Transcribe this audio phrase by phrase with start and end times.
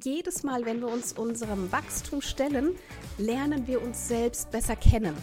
[0.00, 2.76] Jedes Mal, wenn wir uns unserem Wachstum stellen,
[3.18, 5.16] lernen wir uns selbst besser kennen.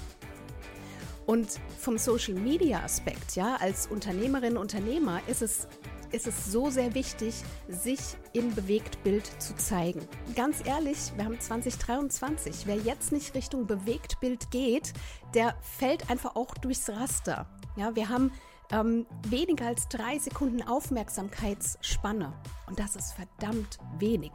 [1.25, 5.65] Und vom Social Media Aspekt, ja, als Unternehmerin, Unternehmer ist es,
[6.11, 7.35] ist es so sehr wichtig,
[7.69, 7.99] sich
[8.33, 10.01] im Bewegtbild zu zeigen.
[10.35, 12.63] Ganz ehrlich, wir haben 2023.
[12.65, 14.91] Wer jetzt nicht Richtung Bewegtbild geht,
[15.33, 17.47] der fällt einfach auch durchs Raster.
[17.77, 18.33] Ja, wir haben
[18.71, 22.33] ähm, weniger als drei Sekunden Aufmerksamkeitsspanne.
[22.67, 24.31] Und das ist verdammt wenig.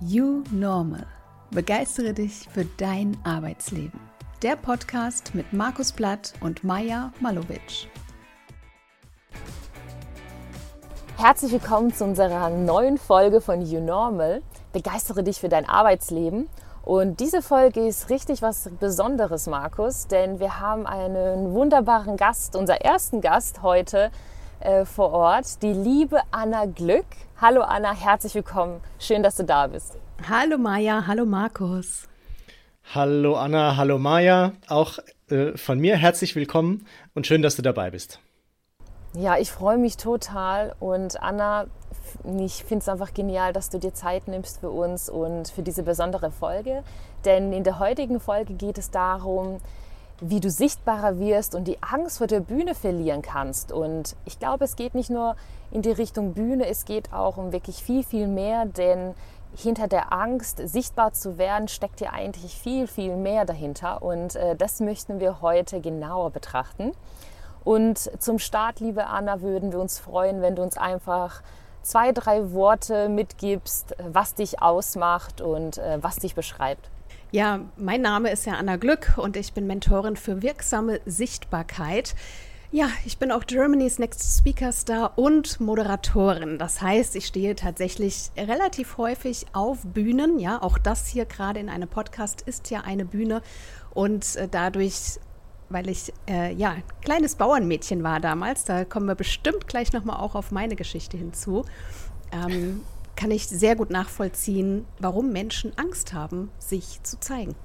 [0.00, 1.06] You Normal.
[1.50, 3.98] Begeistere dich für dein Arbeitsleben.
[4.42, 7.88] Der Podcast mit Markus Blatt und Maja Malovic.
[11.16, 14.42] Herzlich willkommen zu unserer neuen Folge von You Normal.
[14.72, 16.48] Begeistere dich für dein Arbeitsleben.
[16.88, 22.80] Und diese Folge ist richtig was Besonderes, Markus, denn wir haben einen wunderbaren Gast, unser
[22.80, 24.10] ersten Gast heute
[24.60, 27.04] äh, vor Ort, die liebe Anna Glück.
[27.38, 28.80] Hallo Anna, herzlich willkommen.
[28.98, 29.98] Schön, dass du da bist.
[30.30, 32.08] Hallo Maja, hallo Markus.
[32.94, 34.52] Hallo Anna, hallo Maja.
[34.68, 38.18] Auch äh, von mir herzlich willkommen und schön, dass du dabei bist.
[39.12, 41.66] Ja, ich freue mich total und Anna,
[42.38, 45.82] ich finde es einfach genial, dass du dir Zeit nimmst für uns und für diese
[45.82, 46.82] besondere Folge.
[47.24, 49.60] Denn in der heutigen Folge geht es darum,
[50.20, 53.72] wie du sichtbarer wirst und die Angst vor der Bühne verlieren kannst.
[53.72, 55.36] Und ich glaube, es geht nicht nur
[55.70, 59.14] in die Richtung Bühne, es geht auch um wirklich viel, viel mehr, denn
[59.56, 64.02] hinter der Angst, sichtbar zu werden, steckt ja eigentlich viel, viel mehr dahinter.
[64.02, 66.92] Und äh, das möchten wir heute genauer betrachten.
[67.64, 71.42] Und zum Start, liebe Anna, würden wir uns freuen, wenn du uns einfach
[71.88, 76.90] zwei, drei Worte mitgibst, was dich ausmacht und äh, was dich beschreibt.
[77.30, 82.14] Ja, mein Name ist ja Anna Glück und ich bin Mentorin für wirksame Sichtbarkeit.
[82.70, 86.58] Ja, ich bin auch Germany's Next Speaker Star und Moderatorin.
[86.58, 90.38] Das heißt, ich stehe tatsächlich relativ häufig auf Bühnen.
[90.38, 93.40] Ja, auch das hier gerade in einem Podcast ist ja eine Bühne.
[93.94, 95.18] Und äh, dadurch
[95.68, 100.34] weil ich äh, ja kleines Bauernmädchen war damals, da kommen wir bestimmt gleich nochmal auch
[100.34, 101.64] auf meine Geschichte hinzu,
[102.32, 102.82] ähm,
[103.16, 107.56] kann ich sehr gut nachvollziehen, warum Menschen Angst haben, sich zu zeigen.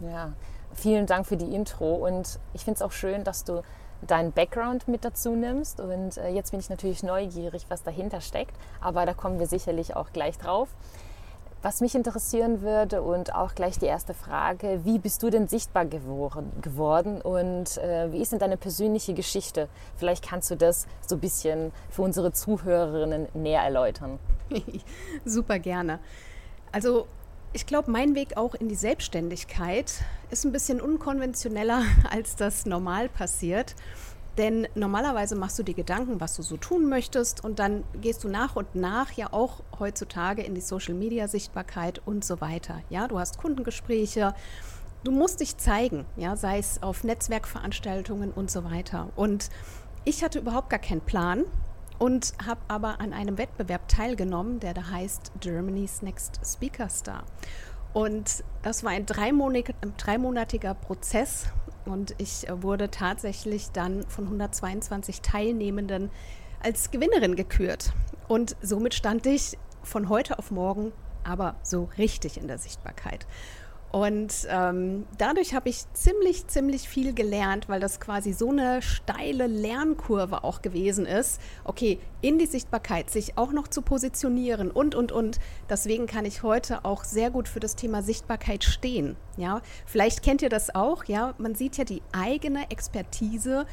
[0.00, 0.32] Ja,
[0.74, 3.62] vielen Dank für die Intro und ich finde es auch schön, dass du
[4.06, 8.56] deinen Background mit dazu nimmst und äh, jetzt bin ich natürlich neugierig, was dahinter steckt,
[8.80, 10.68] aber da kommen wir sicherlich auch gleich drauf.
[11.62, 15.86] Was mich interessieren würde und auch gleich die erste Frage, wie bist du denn sichtbar
[15.86, 19.68] geworden und äh, wie ist denn deine persönliche Geschichte?
[19.96, 24.18] Vielleicht kannst du das so ein bisschen für unsere Zuhörerinnen näher erläutern.
[25.24, 26.00] Super gerne.
[26.72, 27.06] Also
[27.52, 30.02] ich glaube, mein Weg auch in die Selbstständigkeit
[30.32, 33.76] ist ein bisschen unkonventioneller, als das normal passiert.
[34.38, 38.28] Denn normalerweise machst du dir Gedanken, was du so tun möchtest und dann gehst du
[38.28, 42.80] nach und nach ja auch heutzutage in die Social Media Sichtbarkeit und so weiter.
[42.88, 44.34] Ja, du hast Kundengespräche,
[45.04, 49.10] du musst dich zeigen, ja, sei es auf Netzwerkveranstaltungen und so weiter.
[49.16, 49.50] Und
[50.04, 51.44] ich hatte überhaupt gar keinen Plan
[51.98, 57.24] und habe aber an einem Wettbewerb teilgenommen, der da heißt Germany's Next Speaker Star.
[57.92, 61.46] Und das war ein dreimonatiger Prozess
[61.84, 66.10] und ich äh, wurde tatsächlich dann von 122 Teilnehmenden
[66.62, 67.92] als Gewinnerin gekürt.
[68.28, 70.92] Und somit stand ich von heute auf morgen
[71.24, 73.26] aber so richtig in der Sichtbarkeit.
[73.92, 79.46] Und ähm, dadurch habe ich ziemlich, ziemlich viel gelernt, weil das quasi so eine steile
[79.46, 81.38] Lernkurve auch gewesen ist.
[81.64, 85.40] Okay, in die Sichtbarkeit, sich auch noch zu positionieren und, und, und.
[85.68, 89.16] Deswegen kann ich heute auch sehr gut für das Thema Sichtbarkeit stehen.
[89.36, 91.04] Ja, vielleicht kennt ihr das auch.
[91.04, 93.66] Ja, man sieht ja die eigene Expertise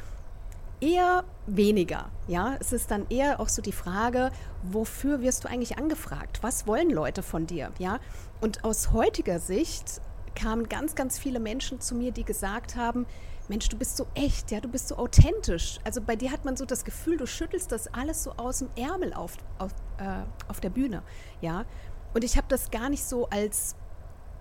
[0.81, 2.09] eher weniger.
[2.27, 4.31] Ja, es ist dann eher auch so die Frage,
[4.63, 6.39] wofür wirst du eigentlich angefragt?
[6.41, 7.71] Was wollen Leute von dir?
[7.79, 7.99] Ja,
[8.41, 13.05] und aus heutiger Sicht kamen ganz, ganz viele Menschen zu mir, die gesagt haben,
[13.49, 15.79] Mensch, du bist so echt, ja, du bist so authentisch.
[15.83, 18.69] Also bei dir hat man so das Gefühl, du schüttelst das alles so aus dem
[18.75, 21.01] Ärmel auf, auf, äh, auf der Bühne,
[21.41, 21.65] ja.
[22.13, 23.75] Und ich habe das gar nicht so als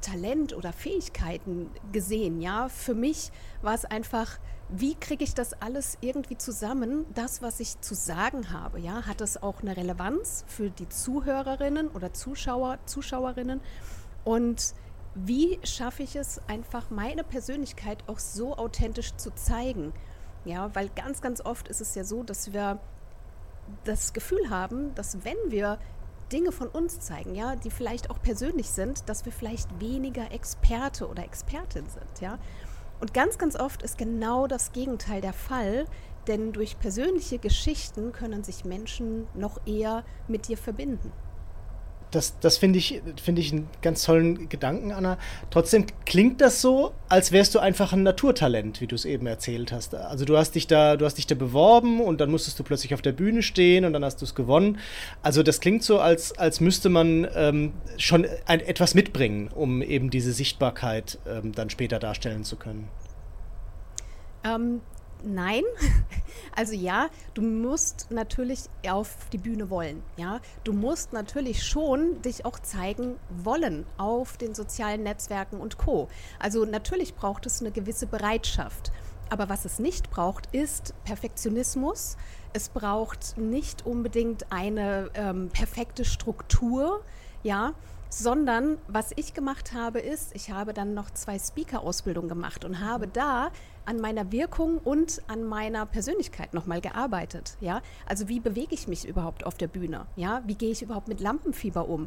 [0.03, 2.69] Talent oder Fähigkeiten gesehen, ja.
[2.69, 7.07] Für mich war es einfach, wie kriege ich das alles irgendwie zusammen?
[7.15, 11.89] Das, was ich zu sagen habe, ja, hat das auch eine Relevanz für die Zuhörerinnen
[11.89, 13.63] oder Zuschauer, Zuschauerinnen?
[14.25, 14.75] Und
[15.25, 19.93] wie schaffe ich es einfach, meine Persönlichkeit auch so authentisch zu zeigen?
[20.45, 22.79] Ja, weil ganz, ganz oft ist es ja so, dass wir
[23.85, 25.79] das Gefühl haben, dass wenn wir
[26.33, 31.09] Dinge von uns zeigen, ja, die vielleicht auch persönlich sind, dass wir vielleicht weniger Experte
[31.09, 32.39] oder Expertin sind, ja.
[33.01, 35.85] Und ganz, ganz oft ist genau das Gegenteil der Fall,
[36.27, 41.13] denn durch persönliche Geschichten können sich Menschen noch eher mit dir verbinden.
[42.11, 45.19] Das, das finde ich, find ich einen ganz tollen Gedanken, Anna.
[45.51, 49.73] Trotzdem klingt das so, als wärst du einfach ein Naturtalent, wie du es eben erzählt
[49.73, 49.95] hast.
[49.95, 52.95] Also du hast dich da, du hast dich da beworben und dann musstest du plötzlich
[52.95, 54.79] auf der Bühne stehen und dann hast du es gewonnen.
[55.23, 60.11] Also das klingt so, als, als müsste man ähm, schon ein, etwas mitbringen, um eben
[60.11, 62.89] diese Sichtbarkeit ähm, dann später darstellen zu können.
[64.45, 64.81] Ähm,
[65.25, 65.65] Nein,
[66.57, 70.03] also ja, du musst natürlich auf die Bühne wollen.
[70.17, 76.09] Ja, du musst natürlich schon dich auch zeigen wollen auf den sozialen Netzwerken und Co.
[76.39, 78.93] Also natürlich braucht es eine gewisse Bereitschaft.
[79.31, 82.17] Aber was es nicht braucht, ist Perfektionismus.
[82.53, 87.03] Es braucht nicht unbedingt eine ähm, perfekte Struktur.
[87.43, 87.75] Ja,
[88.11, 93.07] sondern was ich gemacht habe, ist, ich habe dann noch zwei Speaker-Ausbildungen gemacht und habe
[93.07, 93.51] da
[93.89, 97.57] an meiner Wirkung und an meiner Persönlichkeit nochmal gearbeitet.
[97.61, 97.81] Ja?
[98.07, 100.07] Also wie bewege ich mich überhaupt auf der Bühne?
[100.15, 100.43] Ja?
[100.47, 102.07] Wie gehe ich überhaupt mit Lampenfieber um?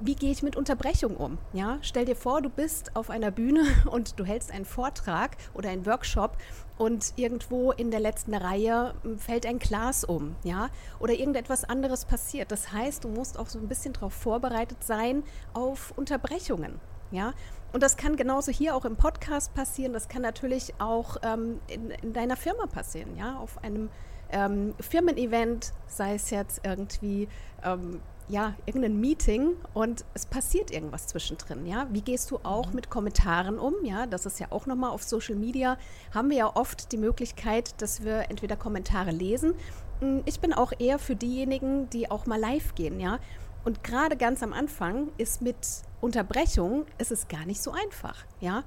[0.00, 1.38] Wie gehe ich mit Unterbrechung um?
[1.52, 1.78] Ja?
[1.82, 5.84] Stell dir vor, du bist auf einer Bühne und du hältst einen Vortrag oder einen
[5.84, 6.36] Workshop
[6.78, 12.06] und irgendwo in der letzten Reihe hm, fällt ein Glas um, ja, oder irgendetwas anderes
[12.06, 12.50] passiert.
[12.52, 15.22] Das heißt, du musst auch so ein bisschen darauf vorbereitet sein
[15.52, 16.80] auf Unterbrechungen,
[17.10, 17.32] ja.
[17.72, 19.92] Und das kann genauso hier auch im Podcast passieren.
[19.92, 23.90] Das kann natürlich auch ähm, in, in, deiner Firma passieren, ja, auf einem
[24.30, 27.28] ähm, Firmen-Event, sei es jetzt irgendwie
[27.64, 31.88] ähm, ja, irgendein Meeting und es passiert irgendwas zwischendrin, ja.
[31.90, 32.76] Wie gehst du auch mhm.
[32.76, 34.06] mit Kommentaren um, ja?
[34.06, 35.76] Das ist ja auch nochmal auf Social Media,
[36.14, 39.54] haben wir ja oft die Möglichkeit, dass wir entweder Kommentare lesen.
[40.00, 43.18] Hm, ich bin auch eher für diejenigen, die auch mal live gehen, ja.
[43.64, 45.56] Und gerade ganz am Anfang ist mit
[46.00, 48.64] Unterbrechung, ist es gar nicht so einfach, ja.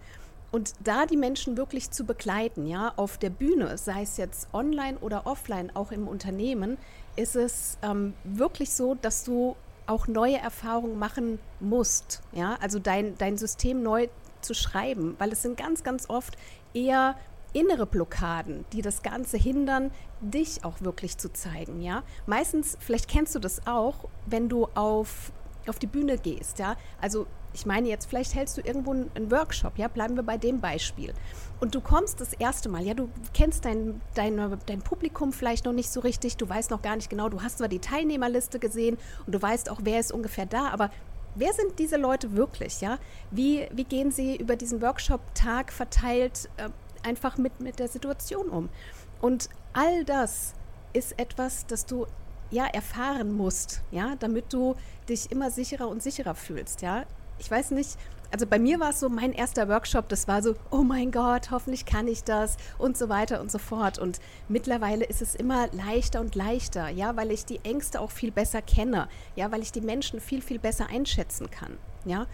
[0.52, 5.00] Und da die Menschen wirklich zu begleiten, ja, auf der Bühne, sei es jetzt online
[5.00, 6.78] oder offline, auch im Unternehmen,
[7.16, 9.56] ist es ähm, wirklich so, dass du
[9.88, 12.22] auch neue Erfahrungen machen musst.
[12.34, 14.10] Ja, also dein, dein System neu
[14.42, 16.38] zu schreiben, weil es sind ganz, ganz oft
[16.74, 17.16] eher
[17.54, 19.92] innere Blockaden, die das Ganze hindern,
[20.22, 21.82] dich auch wirklich zu zeigen.
[21.82, 25.32] Ja, meistens, vielleicht kennst du das auch, wenn du auf,
[25.68, 26.60] auf die Bühne gehst.
[26.60, 30.38] Ja, also ich meine jetzt, vielleicht hältst du irgendwo einen Workshop, ja, bleiben wir bei
[30.38, 31.14] dem Beispiel.
[31.60, 35.74] Und du kommst das erste Mal, ja, du kennst dein, dein, dein Publikum vielleicht noch
[35.74, 38.98] nicht so richtig, du weißt noch gar nicht genau, du hast zwar die Teilnehmerliste gesehen
[39.26, 40.90] und du weißt auch, wer ist ungefähr da, aber
[41.36, 42.98] wer sind diese Leute wirklich, ja?
[43.32, 46.70] Wie, wie gehen sie über diesen Workshop-Tag verteilt äh,
[47.04, 48.70] einfach mit, mit der Situation um?
[49.22, 50.54] Und all das
[50.94, 52.08] ist etwas, das du
[52.52, 54.76] ja erfahren musst, ja, damit du
[55.10, 57.06] dich immer sicherer und sicherer fühlst, ja
[57.40, 57.98] ich weiß nicht,
[58.32, 61.52] also bei mir war es so, mein erster Workshop, das war so, oh mein Gott,
[61.52, 64.00] hoffentlich kann ich das und so weiter und so fort.
[64.00, 68.32] Und mittlerweile ist es immer leichter und leichter, ja, weil ich die Ängste auch viel
[68.32, 72.26] besser kenne, ja, weil ich die Menschen viel, viel besser einschätzen kann, ja.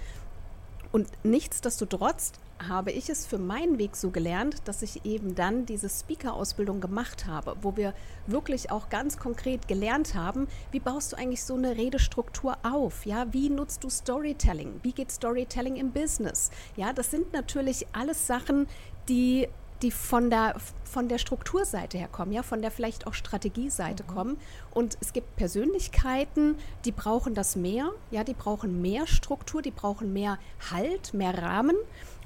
[0.91, 2.31] Und nichtsdestotrotz
[2.67, 7.25] habe ich es für meinen Weg so gelernt, dass ich eben dann diese Speaker-Ausbildung gemacht
[7.25, 7.93] habe, wo wir
[8.27, 13.05] wirklich auch ganz konkret gelernt haben, wie baust du eigentlich so eine Redestruktur auf?
[13.05, 14.79] Ja, wie nutzt du Storytelling?
[14.83, 16.51] Wie geht Storytelling im Business?
[16.75, 18.67] Ja, das sind natürlich alles Sachen,
[19.07, 19.47] die
[19.81, 24.07] die von der, von der Strukturseite her kommen, ja, von der vielleicht auch Strategieseite mhm.
[24.07, 24.37] kommen.
[24.71, 30.13] Und es gibt Persönlichkeiten, die brauchen das mehr, ja, die brauchen mehr Struktur, die brauchen
[30.13, 30.37] mehr
[30.71, 31.75] Halt, mehr Rahmen.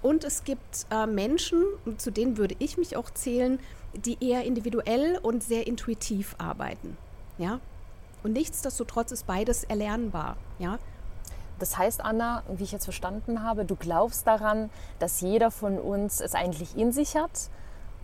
[0.04, 1.64] Und es gibt äh, Menschen,
[1.98, 3.60] zu denen würde ich mich auch zählen,
[3.94, 6.98] die eher individuell und sehr intuitiv arbeiten,
[7.38, 7.60] ja.
[8.22, 10.78] Und nichtsdestotrotz ist beides erlernbar, ja.
[11.60, 14.70] Das heißt, Anna, wie ich jetzt verstanden habe, du glaubst daran,
[15.00, 17.50] dass jeder von uns es eigentlich in sich hat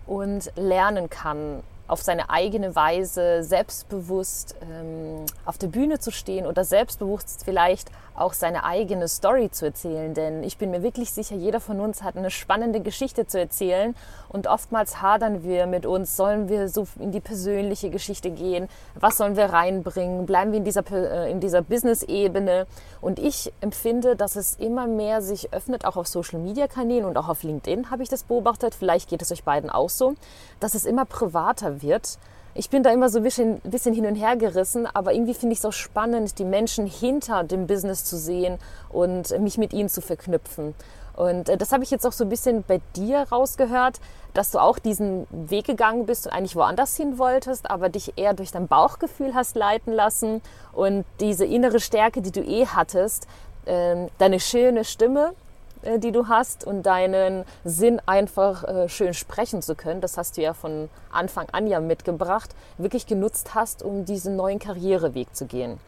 [0.06, 6.64] und lernen kann, auf seine eigene Weise selbstbewusst ähm, auf der Bühne zu stehen oder
[6.64, 10.14] selbstbewusst vielleicht auch seine eigene Story zu erzählen.
[10.14, 13.96] Denn ich bin mir wirklich sicher, jeder von uns hat eine spannende Geschichte zu erzählen
[14.30, 19.16] und oftmals hadern wir mit uns, sollen wir so in die persönliche Geschichte gehen, was
[19.16, 22.66] sollen wir reinbringen, bleiben wir in dieser, äh, in dieser Business-Ebene.
[23.00, 27.42] Und ich empfinde, dass es immer mehr sich öffnet, auch auf Social-Media-Kanälen und auch auf
[27.42, 30.14] LinkedIn habe ich das beobachtet, vielleicht geht es euch beiden auch so,
[30.60, 32.18] dass es immer privater wird.
[32.54, 35.52] Ich bin da immer so ein bisschen, bisschen hin und her gerissen, aber irgendwie finde
[35.52, 38.58] ich es auch spannend, die Menschen hinter dem Business zu sehen
[38.88, 40.74] und mich mit ihnen zu verknüpfen.
[41.20, 44.00] Und äh, das habe ich jetzt auch so ein bisschen bei dir rausgehört,
[44.32, 48.32] dass du auch diesen Weg gegangen bist und eigentlich woanders hin wolltest, aber dich eher
[48.32, 50.40] durch dein Bauchgefühl hast leiten lassen
[50.72, 53.26] und diese innere Stärke, die du eh hattest,
[53.66, 55.34] ähm, deine schöne Stimme
[55.82, 60.38] äh, die du hast und deinen Sinn einfach äh, schön sprechen zu können, das hast
[60.38, 65.44] du ja von Anfang an ja mitgebracht, wirklich genutzt hast, um diesen neuen Karriereweg zu
[65.44, 65.78] gehen.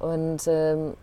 [0.00, 0.94] Und ähm,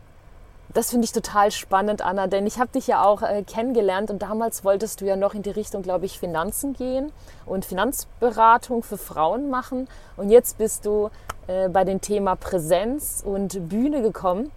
[0.74, 4.22] das finde ich total spannend, Anna, denn ich habe dich ja auch äh, kennengelernt und
[4.22, 7.12] damals wolltest du ja noch in die Richtung, glaube ich, Finanzen gehen
[7.46, 9.88] und Finanzberatung für Frauen machen.
[10.18, 11.10] Und jetzt bist du
[11.48, 14.52] äh, bei dem Thema Präsenz und Bühne gekommen.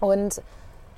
[0.00, 0.42] Und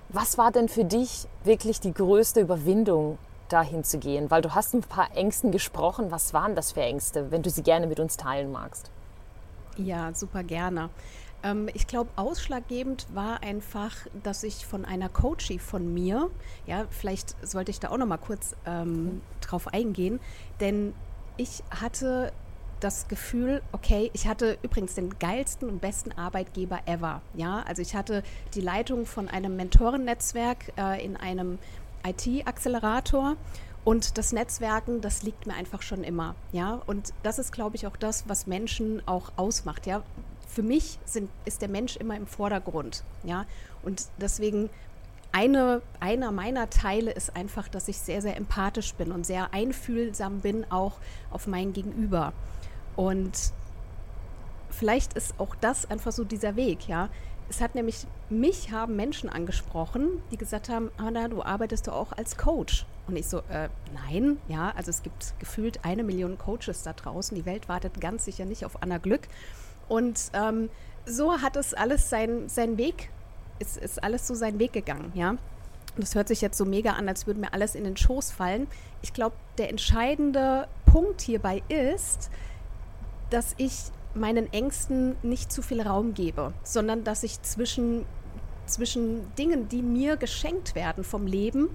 [0.08, 4.30] was war denn für dich wirklich die größte Überwindung, dahin zu gehen?
[4.30, 6.10] Weil du hast ein paar Ängsten gesprochen.
[6.10, 8.90] Was waren das für Ängste, wenn du sie gerne mit uns teilen magst?
[9.76, 10.90] Ja, super gerne.
[11.42, 16.30] Ähm, ich glaube, ausschlaggebend war einfach, dass ich von einer Coachie von mir,
[16.66, 20.20] ja, vielleicht sollte ich da auch noch mal kurz ähm, drauf eingehen,
[20.60, 20.94] denn
[21.36, 22.32] ich hatte
[22.80, 27.20] das Gefühl, okay, ich hatte übrigens den geilsten und besten Arbeitgeber ever.
[27.34, 28.22] Ja, also ich hatte
[28.54, 31.58] die Leitung von einem Mentorennetzwerk äh, in einem
[32.06, 33.36] IT-Accelerator
[33.84, 36.80] und das Netzwerken, das liegt mir einfach schon immer, ja.
[36.86, 40.02] Und das ist, glaube ich, auch das, was Menschen auch ausmacht, ja
[40.50, 43.04] für mich sind, ist der Mensch immer im Vordergrund.
[43.22, 43.46] Ja?
[43.82, 44.68] Und deswegen
[45.32, 50.40] eine, einer meiner Teile ist einfach, dass ich sehr, sehr empathisch bin und sehr einfühlsam
[50.40, 50.98] bin, auch
[51.30, 52.32] auf mein Gegenüber.
[52.96, 53.52] Und
[54.70, 57.08] vielleicht ist auch das einfach so dieser Weg, ja.
[57.48, 62.12] Es hat nämlich, mich haben Menschen angesprochen, die gesagt haben, Anna, du arbeitest doch auch
[62.12, 62.86] als Coach.
[63.08, 67.36] Und ich so, äh, nein, ja, also es gibt gefühlt eine Million Coaches da draußen.
[67.36, 69.22] Die Welt wartet ganz sicher nicht auf Anna Glück.
[69.90, 70.70] Und ähm,
[71.04, 73.10] so hat es alles seinen sein Weg,
[73.58, 75.34] ist, ist alles so seinen Weg gegangen, ja.
[75.96, 78.68] Das hört sich jetzt so mega an, als würde mir alles in den Schoß fallen.
[79.02, 82.30] Ich glaube, der entscheidende Punkt hierbei ist,
[83.30, 83.74] dass ich
[84.14, 88.06] meinen Ängsten nicht zu viel Raum gebe, sondern dass ich zwischen,
[88.66, 91.68] zwischen Dingen, die mir geschenkt werden vom Leben,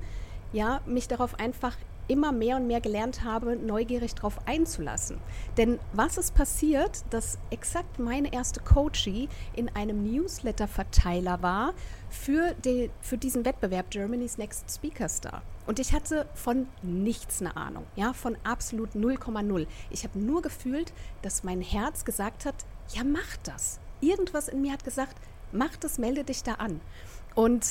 [0.53, 1.75] ja, mich darauf einfach
[2.07, 5.17] immer mehr und mehr gelernt habe, neugierig darauf einzulassen.
[5.57, 11.73] Denn was ist passiert, dass exakt meine erste Coachie in einem Newsletter-Verteiler war
[12.09, 15.41] für, die, für diesen Wettbewerb Germany's Next Speaker Star.
[15.67, 19.67] Und ich hatte von nichts eine Ahnung, ja, von absolut 0,0.
[19.89, 22.55] Ich habe nur gefühlt, dass mein Herz gesagt hat,
[22.93, 23.79] ja, mach das.
[23.99, 25.15] Irgendwas in mir hat gesagt,
[25.51, 26.81] mach das, melde dich da an.
[27.33, 27.65] Und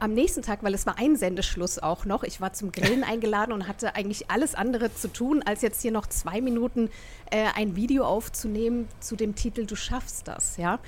[0.00, 3.68] am nächsten Tag, weil es war Einsendeschluss auch noch, ich war zum Grillen eingeladen und
[3.68, 6.90] hatte eigentlich alles andere zu tun, als jetzt hier noch zwei Minuten
[7.30, 10.78] äh, ein Video aufzunehmen zu dem Titel Du schaffst das, ja.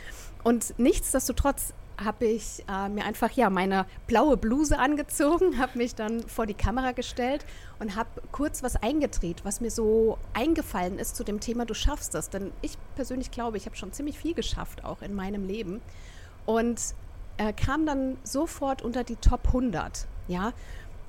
[0.44, 1.72] Und nichtsdestotrotz
[2.02, 6.54] habe ich äh, mir einfach ja meine blaue Bluse angezogen, habe mich dann vor die
[6.54, 7.44] Kamera gestellt
[7.80, 12.14] und habe kurz was eingedreht, was mir so eingefallen ist zu dem Thema Du schaffst
[12.14, 12.30] das.
[12.30, 15.80] Denn ich persönlich glaube, ich habe schon ziemlich viel geschafft auch in meinem Leben.
[16.46, 16.94] Und
[17.38, 20.06] äh, kam dann sofort unter die Top 100.
[20.28, 20.52] Ja,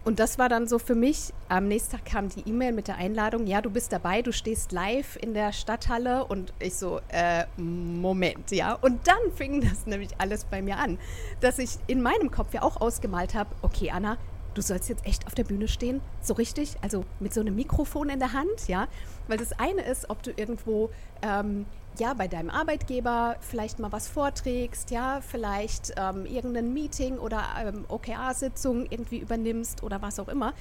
[0.06, 2.96] und das war dann so für mich, am nächsten Tag kam die E-Mail mit der
[2.96, 7.46] Einladung, ja, du bist dabei, du stehst live in der Stadthalle und ich so, äh,
[7.58, 8.74] Moment, ja.
[8.74, 10.98] Und dann fing das nämlich alles bei mir an,
[11.42, 14.18] dass ich in meinem Kopf ja auch ausgemalt habe, okay, Anna,
[14.54, 18.10] du sollst jetzt echt auf der Bühne stehen, so richtig, also mit so einem Mikrofon
[18.10, 18.88] in der Hand, ja.
[19.28, 20.90] Weil das eine ist, ob du irgendwo
[21.22, 21.66] ähm,
[21.98, 27.86] ja, bei deinem Arbeitgeber vielleicht mal was vorträgst, ja, vielleicht ähm, irgendein Meeting oder ähm,
[27.88, 30.54] OKR-Sitzung irgendwie übernimmst oder was auch immer,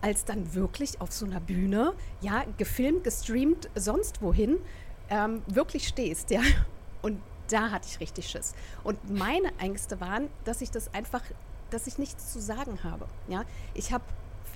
[0.00, 4.58] als dann wirklich auf so einer Bühne, ja, gefilmt, gestreamt, sonst wohin,
[5.10, 6.42] ähm, wirklich stehst, ja.
[7.02, 7.20] Und
[7.50, 8.54] da hatte ich richtig Schiss.
[8.84, 11.22] Und meine Ängste waren, dass ich das einfach,
[11.70, 13.44] dass ich nichts zu sagen habe, ja.
[13.74, 14.04] Ich habe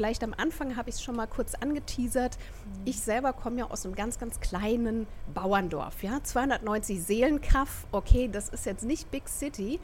[0.03, 2.37] vielleicht am Anfang habe ich es schon mal kurz angeteasert.
[2.37, 2.83] Mhm.
[2.87, 6.03] Ich selber komme ja aus einem ganz, ganz kleinen Bauerndorf.
[6.03, 6.21] Ja?
[6.21, 9.79] 290 Seelenkraft, okay, das ist jetzt nicht Big City.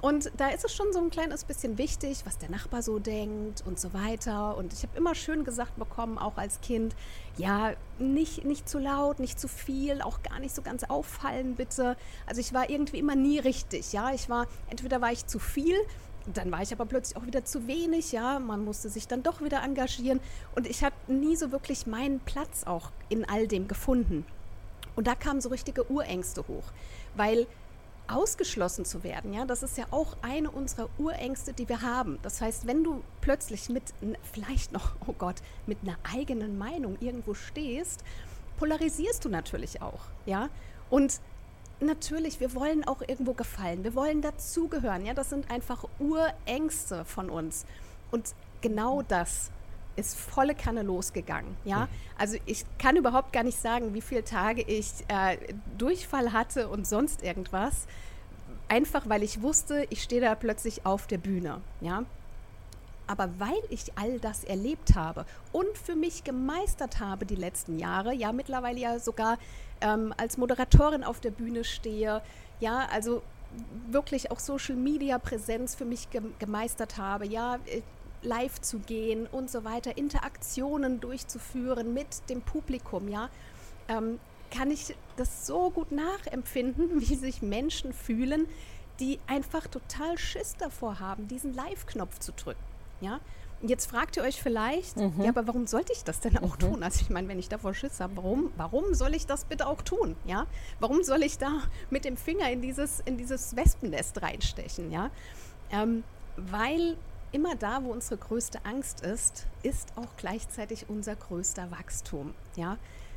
[0.00, 3.64] Und da ist es schon so ein kleines bisschen wichtig, was der Nachbar so denkt
[3.66, 4.56] und so weiter.
[4.56, 6.94] Und ich habe immer schön gesagt bekommen, auch als Kind,
[7.36, 11.96] ja, nicht, nicht zu laut, nicht zu viel, auch gar nicht so ganz auffallen, bitte.
[12.26, 14.14] Also ich war irgendwie immer nie richtig, ja.
[14.14, 15.74] Ich war, entweder war ich zu viel
[16.32, 19.42] dann war ich aber plötzlich auch wieder zu wenig, ja, man musste sich dann doch
[19.42, 20.20] wieder engagieren
[20.54, 24.24] und ich habe nie so wirklich meinen Platz auch in all dem gefunden.
[24.96, 26.64] Und da kamen so richtige Urängste hoch,
[27.16, 27.46] weil
[28.06, 32.18] ausgeschlossen zu werden, ja, das ist ja auch eine unserer Urängste, die wir haben.
[32.22, 33.82] Das heißt, wenn du plötzlich mit
[34.32, 38.04] vielleicht noch, oh Gott, mit einer eigenen Meinung irgendwo stehst,
[38.58, 40.48] polarisierst du natürlich auch, ja?
[40.90, 41.20] Und
[41.80, 43.84] natürlich, wir wollen auch irgendwo gefallen.
[43.84, 45.04] Wir wollen dazugehören.
[45.06, 47.66] Ja, das sind einfach Urängste von uns.
[48.10, 49.50] Und genau das
[49.96, 51.56] ist volle Kanne losgegangen.
[51.64, 51.88] Ja,
[52.18, 55.36] also ich kann überhaupt gar nicht sagen, wie viele Tage ich äh,
[55.78, 57.86] Durchfall hatte und sonst irgendwas.
[58.68, 61.60] Einfach weil ich wusste, ich stehe da plötzlich auf der Bühne.
[61.80, 62.04] Ja,
[63.06, 68.14] aber weil ich all das erlebt habe und für mich gemeistert habe die letzten Jahre,
[68.14, 69.38] ja mittlerweile ja sogar
[69.80, 72.22] ähm, als Moderatorin auf der Bühne stehe,
[72.60, 73.22] ja, also
[73.90, 77.82] wirklich auch Social Media Präsenz für mich gemeistert habe, ja, äh,
[78.22, 83.28] live zu gehen und so weiter, Interaktionen durchzuführen mit dem Publikum, ja,
[83.88, 84.18] ähm,
[84.50, 88.46] kann ich das so gut nachempfinden, wie sich Menschen fühlen,
[89.00, 92.62] die einfach total Schiss davor haben, diesen Live-Knopf zu drücken.
[93.00, 93.20] Ja?
[93.66, 95.22] Jetzt fragt ihr euch vielleicht, mhm.
[95.22, 96.60] ja, aber warum sollte ich das denn auch mhm.
[96.60, 96.82] tun?
[96.82, 99.80] Also ich meine, wenn ich davor Schiss habe, warum, warum soll ich das bitte auch
[99.80, 100.16] tun?
[100.26, 100.46] Ja?
[100.80, 104.92] Warum soll ich da mit dem Finger in dieses, in dieses Wespennest reinstechen?
[104.92, 105.10] Ja?
[105.70, 106.04] Ähm,
[106.36, 106.98] weil
[107.32, 112.34] immer da, wo unsere größte Angst ist, ist auch gleichzeitig unser größter Wachstum.
[112.56, 112.76] Ja?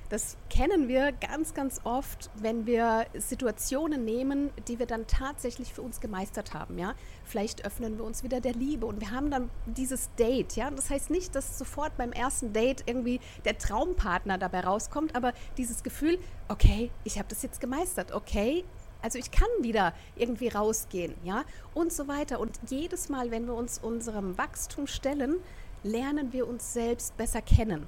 [0.10, 5.82] Das kennen wir ganz, ganz oft, wenn wir Situationen nehmen, die wir dann tatsächlich für
[5.82, 6.78] uns gemeistert haben.
[6.78, 6.96] Ja?
[7.26, 10.56] Vielleicht öffnen wir uns wieder der Liebe und wir haben dann dieses Date.
[10.56, 10.72] Ja?
[10.72, 15.84] Das heißt nicht, dass sofort beim ersten Date irgendwie der Traumpartner dabei rauskommt, aber dieses
[15.84, 18.64] Gefühl, okay, ich habe das jetzt gemeistert, okay,
[19.02, 22.40] also ich kann wieder irgendwie rausgehen, ja, und so weiter.
[22.40, 25.36] Und jedes Mal, wenn wir uns unserem Wachstum stellen,
[25.84, 27.88] lernen wir uns selbst besser kennen.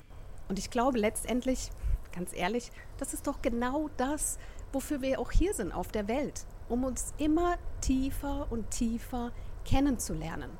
[0.49, 1.71] Und ich glaube letztendlich,
[2.19, 4.39] ganz ehrlich, das ist doch genau das,
[4.73, 9.31] wofür wir auch hier sind auf der Welt, um uns immer tiefer und tiefer
[9.63, 10.51] kennenzulernen.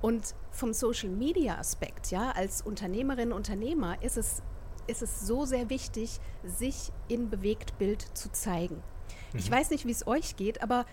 [0.00, 4.42] Und vom Social Media Aspekt, ja, als Unternehmerin, Unternehmer ist es,
[4.86, 8.76] ist es so sehr wichtig, sich in Bewegtbild zu zeigen.
[9.34, 9.38] Mhm.
[9.38, 10.86] Ich weiß nicht, wie es euch geht, aber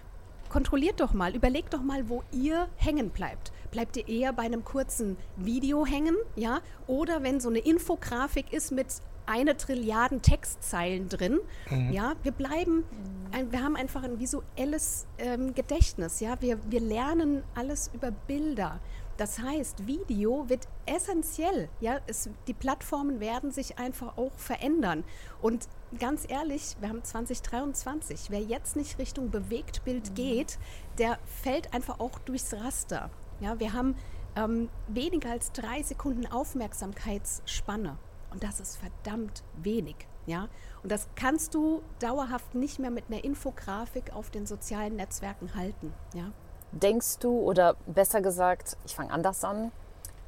[0.49, 3.53] kontrolliert doch mal, überlegt doch mal, wo ihr hängen bleibt.
[3.71, 6.59] Bleibt ihr eher bei einem kurzen Video hängen, ja?
[6.87, 8.87] Oder wenn so eine Infografik ist mit
[9.27, 11.39] eine Trilliarden Textzeilen drin.
[11.69, 11.91] Mhm.
[11.91, 12.83] Ja, wir bleiben,
[13.31, 16.19] ein, wir haben einfach ein visuelles ähm, Gedächtnis.
[16.19, 18.79] Ja, wir, wir lernen alles über Bilder.
[19.17, 21.69] Das heißt, Video wird essentiell.
[21.81, 25.03] Ja, es, die Plattformen werden sich einfach auch verändern.
[25.41, 25.67] Und
[25.99, 28.29] ganz ehrlich, wir haben 2023.
[28.29, 30.15] Wer jetzt nicht Richtung Bewegtbild mhm.
[30.15, 30.59] geht,
[30.99, 33.09] der fällt einfach auch durchs Raster.
[33.39, 33.95] Ja, wir haben
[34.35, 37.97] ähm, weniger als drei Sekunden Aufmerksamkeitsspanne.
[38.37, 39.95] Und das ist verdammt wenig.
[40.27, 40.47] Ja?
[40.83, 45.91] Und das kannst du dauerhaft nicht mehr mit einer Infografik auf den sozialen Netzwerken halten.
[46.13, 46.25] Ja?
[46.71, 49.71] Denkst du, oder besser gesagt, ich fange anders an.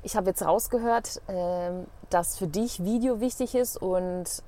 [0.01, 1.69] Ich habe jetzt rausgehört, äh,
[2.09, 4.41] dass für dich Video wichtig ist und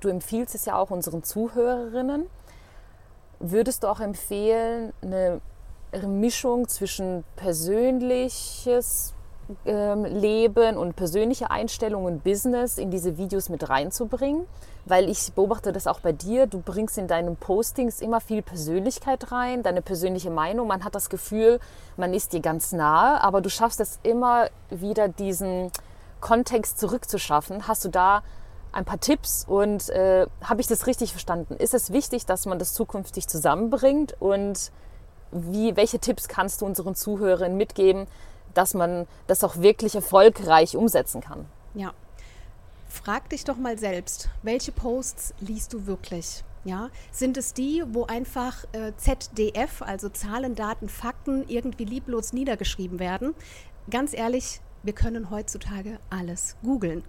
[0.00, 2.30] du empfiehlst es ja auch unseren Zuhörerinnen.
[3.40, 5.42] Würdest du auch empfehlen, eine
[6.06, 9.12] Mischung zwischen persönliches
[9.64, 14.46] ähm, Leben und persönliche Einstellungen Business in diese Videos mit reinzubringen,
[14.84, 16.46] weil ich beobachte das auch bei dir.
[16.46, 20.66] Du bringst in deinen Postings immer viel Persönlichkeit rein, deine persönliche Meinung.
[20.66, 21.60] Man hat das Gefühl,
[21.96, 25.70] man ist dir ganz nahe, aber du schaffst es immer wieder, diesen
[26.20, 27.68] Kontext zurückzuschaffen.
[27.68, 28.22] Hast du da
[28.72, 31.56] ein paar Tipps und äh, habe ich das richtig verstanden?
[31.56, 34.70] Ist es wichtig, dass man das zukünftig zusammenbringt und
[35.32, 38.06] wie, welche Tipps kannst du unseren Zuhörern mitgeben,
[38.56, 41.46] dass man das auch wirklich erfolgreich umsetzen kann.
[41.74, 41.92] Ja.
[42.88, 46.44] Frag dich doch mal selbst, welche Posts liest du wirklich?
[46.64, 52.98] Ja, sind es die, wo einfach äh, ZDF, also Zahlen, Daten, Fakten, irgendwie lieblos niedergeschrieben
[52.98, 53.34] werden?
[53.88, 57.04] Ganz ehrlich, wir können heutzutage alles googeln.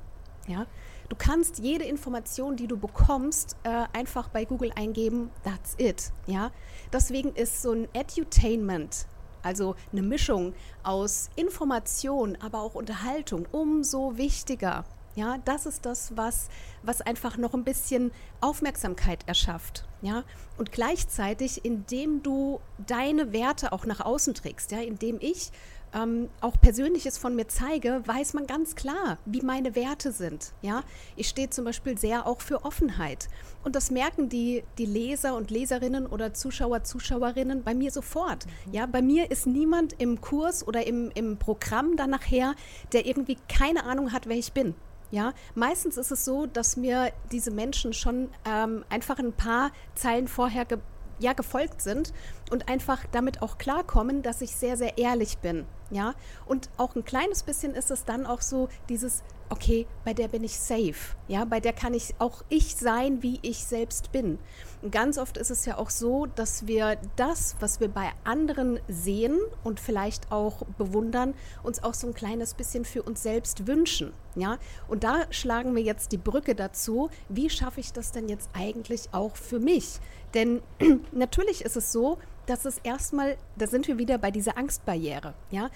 [0.48, 0.68] Ja,
[1.10, 5.32] du kannst jede Information, die du bekommst, äh, einfach bei Google eingeben.
[5.44, 6.12] That's it.
[6.28, 6.52] Ja,
[6.94, 9.08] deswegen ist so ein Edutainment
[9.48, 14.84] also eine Mischung aus Information, aber auch Unterhaltung, umso wichtiger.
[15.16, 16.50] Ja, das ist das, was,
[16.84, 19.86] was einfach noch ein bisschen Aufmerksamkeit erschafft.
[20.02, 20.26] Ja,
[20.58, 25.52] und gleichzeitig, indem du deine Werte auch nach außen trägst, ja, indem ich
[25.94, 30.54] ähm, auch Persönliches von mir zeige, weiß man ganz klar, wie meine Werte sind.
[30.62, 30.84] Ja?
[31.16, 33.28] Ich stehe zum Beispiel sehr auch für Offenheit.
[33.64, 38.46] Und das merken die, die Leser und Leserinnen oder Zuschauer, Zuschauerinnen bei mir sofort.
[38.46, 38.74] Mhm.
[38.74, 38.86] Ja?
[38.86, 42.56] Bei mir ist niemand im Kurs oder im, im Programm dann nachher,
[42.94, 44.76] der irgendwie keine Ahnung hat, wer ich bin.
[45.10, 50.28] Ja, meistens ist es so, dass mir diese Menschen schon ähm, einfach ein paar Zeilen
[50.28, 50.80] vorher ge
[51.20, 52.14] ja, gefolgt sind
[52.52, 55.66] und einfach damit auch klarkommen, dass ich sehr, sehr ehrlich bin.
[55.90, 60.28] Ja, und auch ein kleines bisschen ist es dann auch so dieses, okay, bei der
[60.28, 61.16] bin ich safe.
[61.28, 64.40] Ja, bei der kann ich auch ich sein, wie ich selbst bin.
[64.82, 68.80] Und ganz oft ist es ja auch so, dass wir das, was wir bei anderen
[68.88, 74.14] sehen und vielleicht auch bewundern, uns auch so ein kleines bisschen für uns selbst wünschen.
[74.36, 77.10] Ja, und da schlagen wir jetzt die Brücke dazu.
[77.28, 80.00] Wie schaffe ich das denn jetzt eigentlich auch für mich?
[80.34, 80.62] Denn
[81.12, 85.34] natürlich ist es so, dass es erstmal, da sind wir wieder bei dieser Angstbarriere.
[85.52, 85.70] Ja?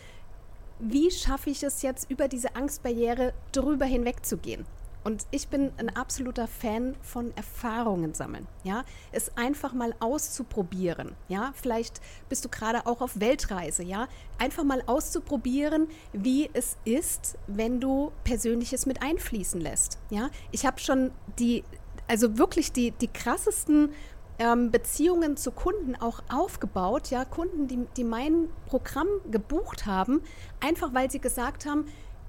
[0.79, 4.65] Wie schaffe ich es jetzt, über diese Angstbarriere drüber hinwegzugehen?
[5.03, 8.47] Und ich bin ein absoluter Fan von Erfahrungen sammeln.
[8.63, 11.15] Ja, es einfach mal auszuprobieren.
[11.27, 13.83] Ja, vielleicht bist du gerade auch auf Weltreise.
[13.83, 19.97] Ja, einfach mal auszuprobieren, wie es ist, wenn du Persönliches mit einfließen lässt.
[20.11, 21.63] Ja, ich habe schon die,
[22.07, 23.93] also wirklich die, die krassesten
[24.41, 27.11] ähm, Beziehungen zu Kunden auch aufgebaut.
[27.11, 30.21] Ja, Kunden, die, die mein Programm gebucht haben,
[30.59, 31.85] einfach weil sie gesagt haben,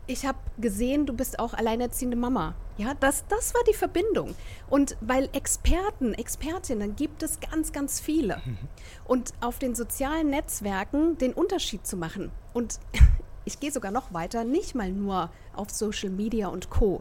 [0.07, 2.55] ich habe gesehen, du bist auch alleinerziehende Mama.
[2.77, 4.35] Ja, das, das war die Verbindung.
[4.68, 8.42] Und weil Experten, Expertinnen gibt es ganz, ganz viele.
[8.44, 8.59] Mhm.
[9.07, 12.31] Und auf den sozialen Netzwerken den Unterschied zu machen.
[12.53, 12.79] Und
[13.46, 17.01] ich gehe sogar noch weiter, nicht mal nur auf Social Media und Co.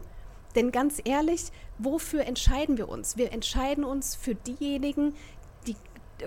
[0.54, 3.16] Denn ganz ehrlich, wofür entscheiden wir uns?
[3.16, 5.14] Wir entscheiden uns für diejenigen,
[5.66, 5.76] die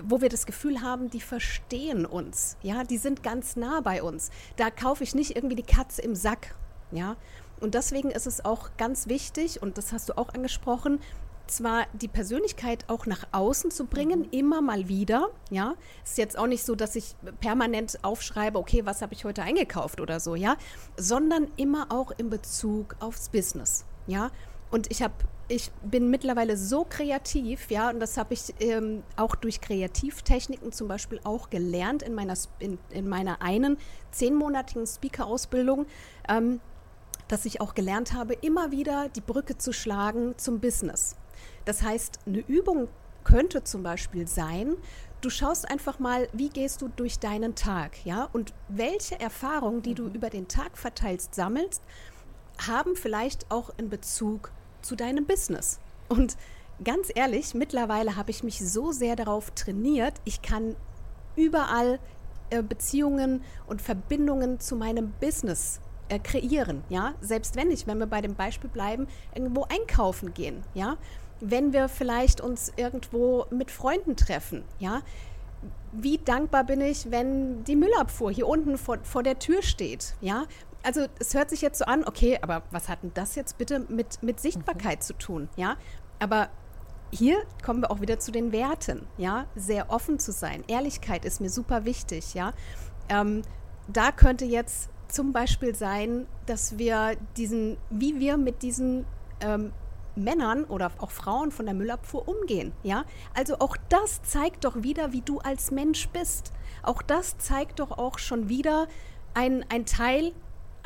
[0.02, 4.30] wo wir das Gefühl haben, die verstehen uns, ja, die sind ganz nah bei uns.
[4.56, 6.54] Da kaufe ich nicht irgendwie die Katze im Sack
[6.92, 7.16] ja,
[7.60, 11.00] und deswegen ist es auch ganz wichtig, und das hast du auch angesprochen,
[11.46, 14.28] zwar die Persönlichkeit auch nach außen zu bringen, mhm.
[14.30, 15.28] immer mal wieder.
[15.50, 19.42] Ja, ist jetzt auch nicht so, dass ich permanent aufschreibe, okay, was habe ich heute
[19.42, 20.56] eingekauft oder so, ja,
[20.96, 23.84] sondern immer auch in Bezug aufs Business.
[24.06, 24.30] Ja,
[24.70, 25.14] und ich habe,
[25.48, 30.88] ich bin mittlerweile so kreativ, ja, und das habe ich ähm, auch durch Kreativtechniken zum
[30.88, 33.78] Beispiel auch gelernt in meiner, in, in meiner einen
[34.10, 35.86] zehnmonatigen Speaker-Ausbildung.
[36.28, 36.60] Ähm,
[37.28, 41.16] dass ich auch gelernt habe, immer wieder die Brücke zu schlagen zum Business.
[41.64, 42.88] Das heißt, eine Übung
[43.24, 44.76] könnte zum Beispiel sein,
[45.20, 49.94] du schaust einfach mal, wie gehst du durch deinen Tag, ja, und welche Erfahrungen, die
[49.94, 50.14] du mhm.
[50.14, 51.82] über den Tag verteilst, sammelst,
[52.66, 54.50] haben vielleicht auch einen Bezug
[54.82, 55.80] zu deinem Business.
[56.08, 56.36] Und
[56.84, 60.76] ganz ehrlich, mittlerweile habe ich mich so sehr darauf trainiert, ich kann
[61.34, 61.98] überall
[62.50, 68.06] äh, Beziehungen und Verbindungen zu meinem Business äh, kreieren, ja, selbst wenn ich, wenn wir
[68.06, 70.96] bei dem Beispiel bleiben, irgendwo einkaufen gehen, ja,
[71.40, 75.02] wenn wir vielleicht uns irgendwo mit Freunden treffen, ja,
[75.92, 80.44] wie dankbar bin ich, wenn die Müllabfuhr hier unten vor, vor der Tür steht, ja,
[80.86, 83.80] also es hört sich jetzt so an, okay, aber was hat denn das jetzt bitte
[83.88, 85.02] mit, mit Sichtbarkeit mhm.
[85.02, 85.76] zu tun, ja,
[86.20, 86.48] aber
[87.12, 91.40] hier kommen wir auch wieder zu den Werten, ja, sehr offen zu sein, Ehrlichkeit ist
[91.40, 92.52] mir super wichtig, ja,
[93.08, 93.42] ähm,
[93.88, 99.06] da könnte jetzt zum Beispiel sein, dass wir diesen, wie wir mit diesen
[99.40, 99.72] ähm,
[100.14, 102.72] Männern oder auch Frauen von der Müllabfuhr umgehen.
[102.82, 103.04] Ja?
[103.34, 106.52] Also auch das zeigt doch wieder, wie du als Mensch bist.
[106.82, 108.88] Auch das zeigt doch auch schon wieder
[109.34, 110.32] ein, ein Teil,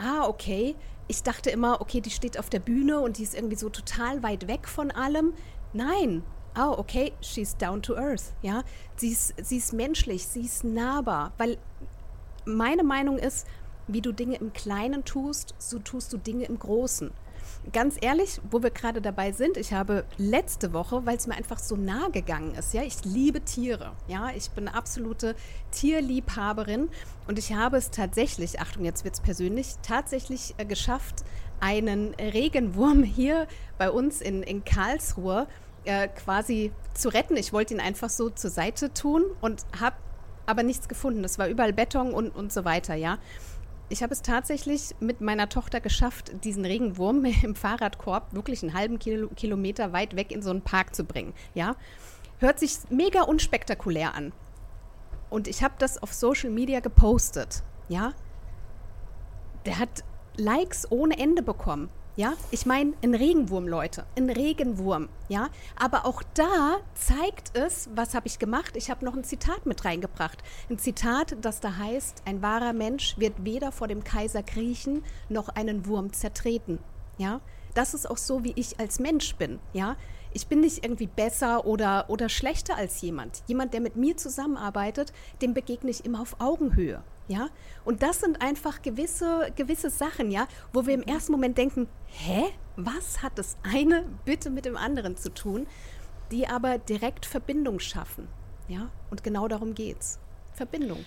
[0.01, 0.75] ah, okay,
[1.09, 4.23] ich dachte immer, okay, die steht auf der Bühne und die ist irgendwie so total
[4.23, 5.35] weit weg von allem.
[5.73, 6.23] Nein,
[6.57, 8.63] oh, okay, she's down to earth, ja.
[8.97, 11.59] Sie ist, sie ist menschlich, sie ist nahbar, weil
[12.45, 13.47] meine Meinung ist,
[13.87, 17.11] wie du Dinge im Kleinen tust, so tust du Dinge im Großen.
[17.73, 21.59] Ganz ehrlich, wo wir gerade dabei sind, ich habe letzte Woche, weil es mir einfach
[21.59, 25.37] so nah gegangen ist, ja, ich liebe Tiere, ja, ich bin eine absolute
[25.71, 26.89] Tierliebhaberin
[27.29, 31.23] und ich habe es tatsächlich, Achtung, jetzt wird es persönlich, tatsächlich äh, geschafft,
[31.61, 33.47] einen Regenwurm hier
[33.79, 35.47] bei uns in, in Karlsruhe
[35.85, 37.37] äh, quasi zu retten.
[37.37, 39.97] Ich wollte ihn einfach so zur Seite tun und habe
[40.47, 41.23] aber nichts gefunden.
[41.23, 43.19] Es war überall Beton und, und so weiter, ja
[43.91, 48.99] ich habe es tatsächlich mit meiner Tochter geschafft, diesen Regenwurm im Fahrradkorb wirklich einen halben
[48.99, 51.35] Kilo, Kilometer weit weg in so einen Park zu bringen.
[51.55, 51.77] Ja,
[52.39, 54.33] hört sich mega unspektakulär an.
[55.29, 57.63] Und ich habe das auf Social Media gepostet.
[57.89, 58.13] Ja,
[59.67, 60.05] der hat
[60.37, 61.91] Likes ohne Ende bekommen.
[62.21, 65.49] Ja, ich meine, ein Regenwurm, Leute, ein Regenwurm, ja.
[65.75, 68.77] Aber auch da zeigt es, was habe ich gemacht?
[68.77, 70.43] Ich habe noch ein Zitat mit reingebracht.
[70.69, 75.49] Ein Zitat, das da heißt, ein wahrer Mensch wird weder vor dem Kaiser kriechen, noch
[75.49, 76.79] einen Wurm zertreten,
[77.17, 77.41] ja.
[77.73, 79.97] Das ist auch so, wie ich als Mensch bin, ja.
[80.33, 83.43] Ich bin nicht irgendwie besser oder, oder schlechter als jemand.
[83.47, 85.13] Jemand, der mit mir zusammenarbeitet,
[85.43, 87.03] dem begegne ich immer auf Augenhöhe.
[87.27, 87.49] Ja?
[87.85, 92.45] Und das sind einfach gewisse, gewisse Sachen, ja, wo wir im ersten Moment denken, hä,
[92.77, 95.67] was hat das eine bitte mit dem anderen zu tun,
[96.31, 98.29] die aber direkt Verbindung schaffen.
[98.69, 98.91] Ja?
[99.11, 100.19] Und genau darum geht's.
[100.55, 101.05] Verbindung.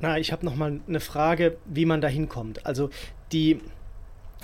[0.00, 2.64] Na, ich habe noch mal eine Frage, wie man da hinkommt.
[2.64, 2.88] Also
[3.32, 3.60] die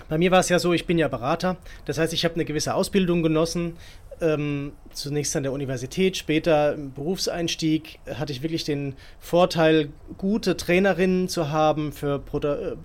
[0.08, 1.56] bei mir war es ja so, ich bin ja Berater.
[1.84, 3.76] Das heißt, ich habe eine gewisse Ausbildung genossen,
[4.20, 11.28] ähm, zunächst an der Universität, später im Berufseinstieg hatte ich wirklich den Vorteil, gute Trainerinnen
[11.28, 12.76] zu haben für Pro äh,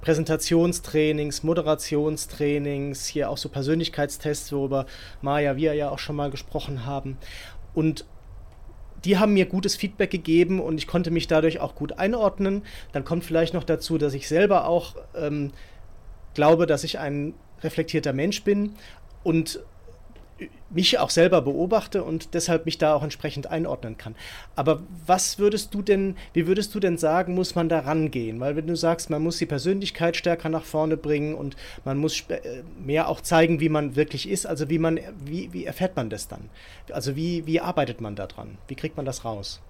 [0.00, 4.86] Präsentationstrainings, Moderationstrainings, hier auch so Persönlichkeitstests, worüber
[5.20, 7.18] Maja, wir ja auch schon mal gesprochen haben.
[7.74, 8.04] Und
[9.04, 12.62] die haben mir gutes Feedback gegeben und ich konnte mich dadurch auch gut einordnen.
[12.92, 15.52] Dann kommt vielleicht noch dazu, dass ich selber auch ähm,
[16.34, 18.74] glaube, dass ich einen reflektierter Mensch bin
[19.22, 19.60] und
[20.70, 24.14] mich auch selber beobachte und deshalb mich da auch entsprechend einordnen kann.
[24.56, 28.40] Aber was würdest du denn, wie würdest du denn sagen, muss man da rangehen?
[28.40, 32.24] Weil wenn du sagst, man muss die Persönlichkeit stärker nach vorne bringen und man muss
[32.28, 36.10] äh, mehr auch zeigen, wie man wirklich ist, also wie man, wie, wie erfährt man
[36.10, 36.48] das dann?
[36.90, 38.58] Also wie, wie arbeitet man da dran?
[38.68, 39.60] Wie kriegt man das raus?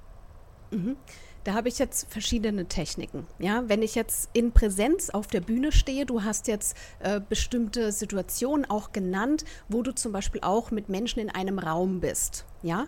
[0.70, 0.96] Mhm.
[1.44, 3.26] Da habe ich jetzt verschiedene Techniken.
[3.38, 7.90] Ja, wenn ich jetzt in Präsenz auf der Bühne stehe, du hast jetzt äh, bestimmte
[7.90, 12.44] Situationen auch genannt, wo du zum Beispiel auch mit Menschen in einem Raum bist.
[12.62, 12.86] Ja,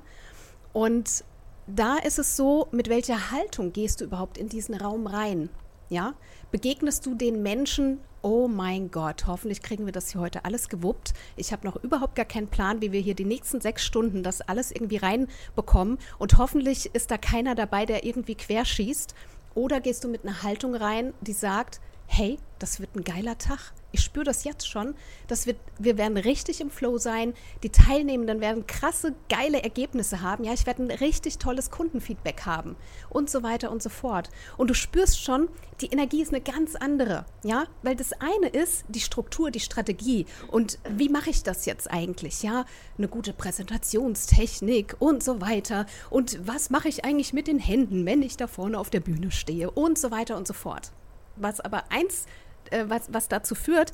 [0.72, 1.24] und
[1.66, 5.48] da ist es so, mit welcher Haltung gehst du überhaupt in diesen Raum rein?
[5.88, 6.14] Ja,
[6.54, 11.12] begegnest du den Menschen oh mein Gott, hoffentlich kriegen wir das hier heute alles gewuppt.
[11.34, 14.40] Ich habe noch überhaupt gar keinen Plan, wie wir hier die nächsten sechs Stunden das
[14.40, 15.98] alles irgendwie reinbekommen.
[16.16, 19.16] Und hoffentlich ist da keiner dabei, der irgendwie querschießt.
[19.56, 23.72] Oder gehst du mit einer Haltung rein, die sagt, hey, das wird ein geiler Tag.
[23.94, 24.96] Ich spüre das jetzt schon.
[25.28, 27.32] Das wird, wir werden richtig im Flow sein.
[27.62, 30.42] Die Teilnehmenden werden krasse, geile Ergebnisse haben.
[30.42, 32.74] Ja, ich werde ein richtig tolles Kundenfeedback haben
[33.08, 34.30] und so weiter und so fort.
[34.56, 35.48] Und du spürst schon,
[35.80, 37.24] die Energie ist eine ganz andere.
[37.44, 40.26] Ja, weil das eine ist die Struktur, die Strategie.
[40.48, 42.42] Und wie mache ich das jetzt eigentlich?
[42.42, 42.64] Ja,
[42.98, 45.86] eine gute Präsentationstechnik und so weiter.
[46.10, 49.30] Und was mache ich eigentlich mit den Händen, wenn ich da vorne auf der Bühne
[49.30, 50.90] stehe und so weiter und so fort.
[51.36, 52.26] Was aber eins
[52.72, 53.92] äh, was, was dazu führt,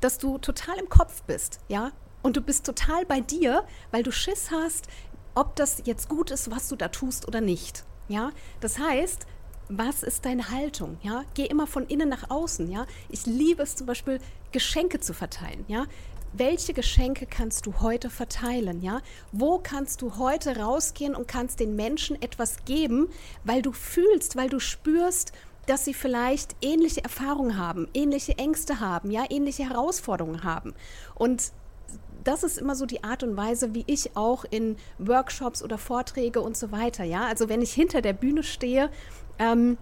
[0.00, 1.92] dass du total im Kopf bist, ja?
[2.22, 4.88] Und du bist total bei dir, weil du Schiss hast,
[5.34, 7.84] ob das jetzt gut ist, was du da tust oder nicht.
[8.08, 9.26] Ja, das heißt,
[9.68, 10.98] was ist deine Haltung?
[11.02, 12.70] Ja, geh immer von innen nach außen.
[12.70, 14.18] Ja, ich liebe es zum Beispiel,
[14.52, 15.64] Geschenke zu verteilen.
[15.68, 15.86] Ja,
[16.32, 18.82] welche Geschenke kannst du heute verteilen?
[18.82, 19.00] Ja,
[19.32, 23.08] wo kannst du heute rausgehen und kannst den Menschen etwas geben,
[23.44, 25.32] weil du fühlst, weil du spürst,
[25.70, 30.74] dass sie vielleicht ähnliche Erfahrungen haben, ähnliche Ängste haben, ja, ähnliche Herausforderungen haben.
[31.14, 31.52] Und
[32.24, 36.40] das ist immer so die Art und Weise, wie ich auch in Workshops oder Vorträge
[36.40, 37.24] und so weiter, ja.
[37.26, 38.90] Also wenn ich hinter der Bühne stehe,
[39.38, 39.78] ähm,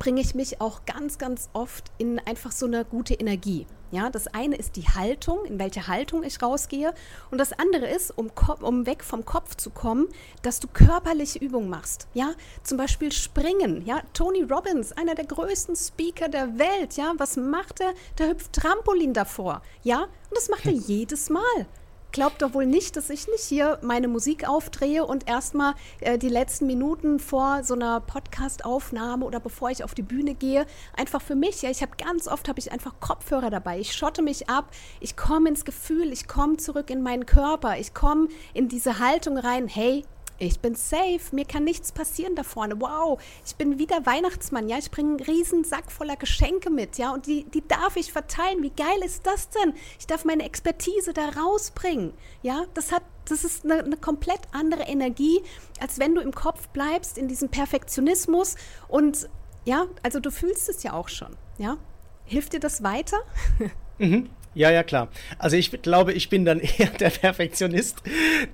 [0.00, 3.66] bringe ich mich auch ganz, ganz oft in einfach so eine gute Energie.
[3.92, 6.94] Ja, das eine ist die Haltung, in welche Haltung ich rausgehe.
[7.30, 8.30] Und das andere ist, um,
[8.62, 10.08] um weg vom Kopf zu kommen,
[10.42, 12.08] dass du körperliche Übungen machst.
[12.14, 12.32] Ja,
[12.62, 13.84] zum Beispiel Springen.
[13.84, 16.96] Ja, Tony Robbins, einer der größten Speaker der Welt.
[16.96, 17.92] Ja, was macht er?
[18.18, 19.60] Der hüpft Trampolin davor.
[19.82, 21.66] Ja, und das macht er jedes Mal
[22.12, 26.28] glaubt doch wohl nicht, dass ich nicht hier meine Musik aufdrehe und erstmal äh, die
[26.28, 31.34] letzten Minuten vor so einer Podcast-Aufnahme oder bevor ich auf die Bühne gehe, einfach für
[31.34, 31.62] mich.
[31.62, 33.78] Ja, ich habe ganz oft habe ich einfach Kopfhörer dabei.
[33.78, 34.70] Ich schotte mich ab,
[35.00, 39.36] ich komme ins Gefühl, ich komme zurück in meinen Körper, ich komme in diese Haltung
[39.36, 39.68] rein.
[39.68, 40.04] Hey,
[40.40, 42.80] ich bin safe, mir kann nichts passieren da vorne.
[42.80, 47.12] Wow, ich bin wieder Weihnachtsmann, ja, ich bringe einen riesen Sack voller Geschenke mit, ja,
[47.12, 48.62] und die, die darf ich verteilen.
[48.62, 49.74] Wie geil ist das denn?
[49.98, 54.82] Ich darf meine Expertise da rausbringen, ja, das hat das ist eine, eine, komplett andere
[54.82, 55.42] Energie,
[55.78, 58.56] als wenn du im Kopf bleibst, in diesem Perfektionismus.
[58.88, 59.28] Und
[59.64, 61.36] ja, also du fühlst es ja auch schon.
[61.58, 61.76] Ja?
[62.24, 63.18] Hilft dir das weiter?
[64.00, 64.30] Mhm.
[64.52, 65.08] Ja, ja, klar.
[65.38, 68.02] Also ich glaube, ich bin dann eher der Perfektionist,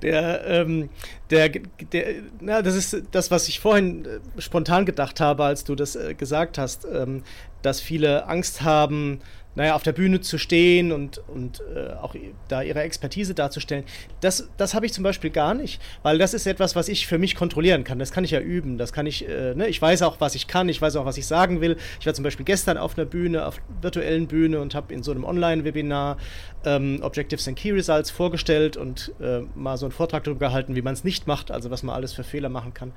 [0.03, 0.91] der, ähm,
[1.31, 5.75] der, der, na, das ist das, was ich vorhin äh, spontan gedacht habe, als du
[5.75, 7.23] das äh, gesagt hast, ähm,
[7.63, 9.21] dass viele Angst haben,
[9.57, 12.15] naja, auf der Bühne zu stehen und, und äh, auch
[12.49, 13.85] da ihre Expertise darzustellen.
[14.21, 17.19] Das, das habe ich zum Beispiel gar nicht, weil das ist etwas, was ich für
[17.19, 17.99] mich kontrollieren kann.
[17.99, 18.77] Das kann ich ja üben.
[18.77, 19.67] Das kann ich, äh, ne?
[19.67, 21.77] ich weiß auch, was ich kann, ich weiß auch, was ich sagen will.
[21.99, 25.11] Ich war zum Beispiel gestern auf einer Bühne, auf virtuellen Bühne und habe in so
[25.11, 26.19] einem Online-Webinar
[26.67, 30.83] ähm, Objectives and Key Results vorgestellt und äh, mal so einen Vortrag darüber gehalten, wie
[30.83, 32.93] man es nicht macht, also was man alles für Fehler machen kann.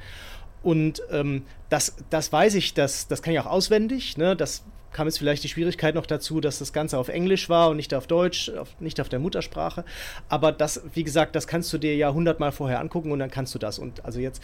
[0.61, 4.17] Und ähm, das, das weiß ich, das, das kann ich auch auswendig.
[4.17, 4.35] Ne?
[4.35, 7.77] Das kam jetzt vielleicht die Schwierigkeit noch dazu, dass das Ganze auf Englisch war und
[7.77, 9.85] nicht auf Deutsch, auf, nicht auf der Muttersprache.
[10.27, 13.53] Aber das, wie gesagt, das kannst du dir ja hundertmal vorher angucken und dann kannst
[13.53, 13.79] du das.
[13.79, 14.41] Und also jetzt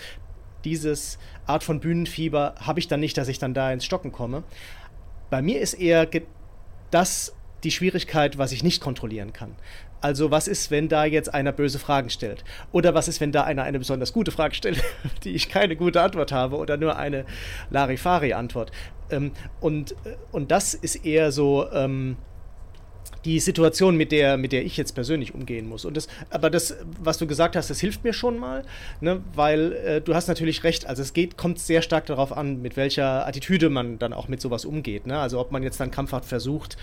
[0.63, 4.43] dieses Art von Bühnenfieber habe ich dann nicht, dass ich dann da ins Stocken komme.
[5.29, 6.07] Bei mir ist eher
[6.91, 9.55] das die Schwierigkeit, was ich nicht kontrollieren kann.
[10.05, 12.43] Also was ist, wenn da jetzt einer böse Fragen stellt?
[12.71, 14.83] Oder was ist, wenn da einer eine besonders gute Frage stellt,
[15.23, 17.25] die ich keine gute Antwort habe oder nur eine
[17.71, 18.71] Larifari-Antwort?
[19.09, 22.17] Ähm, und, äh, und das ist eher so ähm,
[23.25, 25.83] die Situation, mit der, mit der ich jetzt persönlich umgehen muss.
[25.83, 28.63] Und das, aber das, was du gesagt hast, das hilft mir schon mal,
[29.01, 29.21] ne?
[29.33, 30.85] weil äh, du hast natürlich recht.
[30.85, 34.41] Also es geht, kommt sehr stark darauf an, mit welcher Attitüde man dann auch mit
[34.41, 35.07] sowas umgeht.
[35.07, 35.17] Ne?
[35.17, 36.77] Also ob man jetzt dann krampfhaft versucht,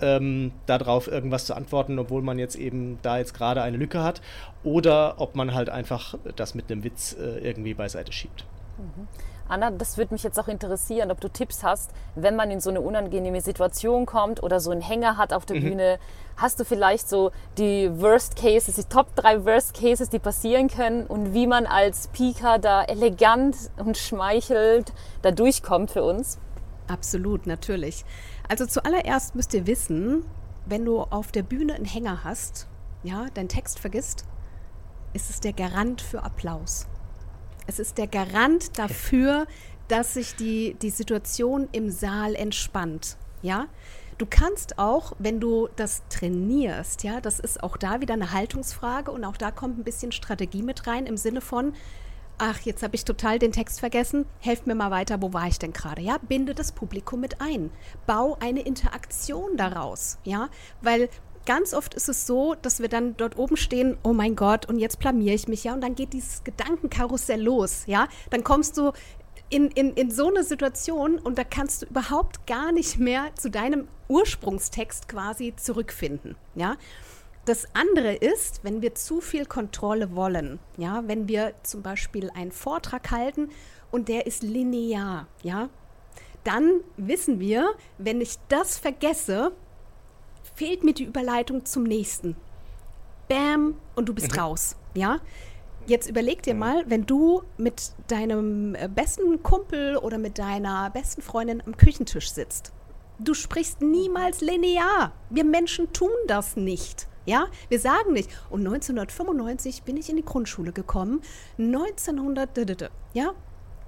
[0.00, 4.20] ähm, darauf irgendwas zu antworten, obwohl man jetzt eben da jetzt gerade eine Lücke hat,
[4.62, 8.44] oder ob man halt einfach das mit einem Witz äh, irgendwie beiseite schiebt.
[8.78, 9.08] Mhm.
[9.48, 12.70] Anna, das würde mich jetzt auch interessieren, ob du Tipps hast, wenn man in so
[12.70, 15.60] eine unangenehme Situation kommt oder so einen Hänger hat auf der mhm.
[15.60, 15.98] Bühne.
[16.36, 21.06] Hast du vielleicht so die Worst Cases, die Top 3 Worst Cases, die passieren können
[21.06, 26.38] und wie man als Speaker da elegant und schmeichelt da durchkommt für uns?
[26.88, 28.04] Absolut, natürlich.
[28.48, 30.24] Also zuallererst müsst ihr wissen,
[30.66, 32.66] wenn du auf der Bühne einen Hänger hast,
[33.02, 34.24] ja, deinen Text vergisst,
[35.12, 36.86] ist es der Garant für Applaus.
[37.66, 39.46] Es ist der Garant dafür,
[39.88, 43.16] dass sich die, die Situation im Saal entspannt.
[43.42, 43.66] Ja?
[44.18, 49.10] Du kannst auch, wenn du das trainierst, ja, das ist auch da wieder eine Haltungsfrage
[49.10, 51.74] und auch da kommt ein bisschen Strategie mit rein im Sinne von,
[52.38, 55.58] ach, jetzt habe ich total den Text vergessen, helft mir mal weiter, wo war ich
[55.58, 56.00] denn gerade?
[56.02, 57.70] Ja, binde das Publikum mit ein.
[58.06, 60.48] Bau eine Interaktion daraus, ja,
[60.80, 61.10] weil
[61.46, 64.78] ganz oft ist es so, dass wir dann dort oben stehen, oh mein Gott, und
[64.78, 68.92] jetzt blamier ich mich, ja, und dann geht dieses Gedankenkarussell los, ja, dann kommst du
[69.48, 73.50] in, in, in so eine Situation und da kannst du überhaupt gar nicht mehr zu
[73.50, 76.76] deinem Ursprungstext quasi zurückfinden, ja.
[77.44, 82.50] Das andere ist, wenn wir zu viel Kontrolle wollen, ja, wenn wir zum Beispiel einen
[82.50, 83.50] Vortrag halten
[83.92, 85.68] und der ist linear, ja,
[86.42, 89.52] dann wissen wir, wenn ich das vergesse,
[90.56, 92.34] fehlt mir die Überleitung zum nächsten.
[93.28, 94.40] Bam, und du bist mhm.
[94.40, 94.76] raus.
[94.94, 95.20] Ja?
[95.86, 96.60] Jetzt überleg dir mhm.
[96.60, 102.30] mal, wenn du mit deinem äh, besten Kumpel oder mit deiner besten Freundin am Küchentisch
[102.30, 102.72] sitzt.
[103.18, 105.12] Du sprichst niemals linear.
[105.30, 107.06] Wir Menschen tun das nicht.
[107.26, 108.30] Ja, wir sagen nicht.
[108.50, 111.20] Und 1995 bin ich in die Grundschule gekommen.
[111.58, 113.32] 1900, ja,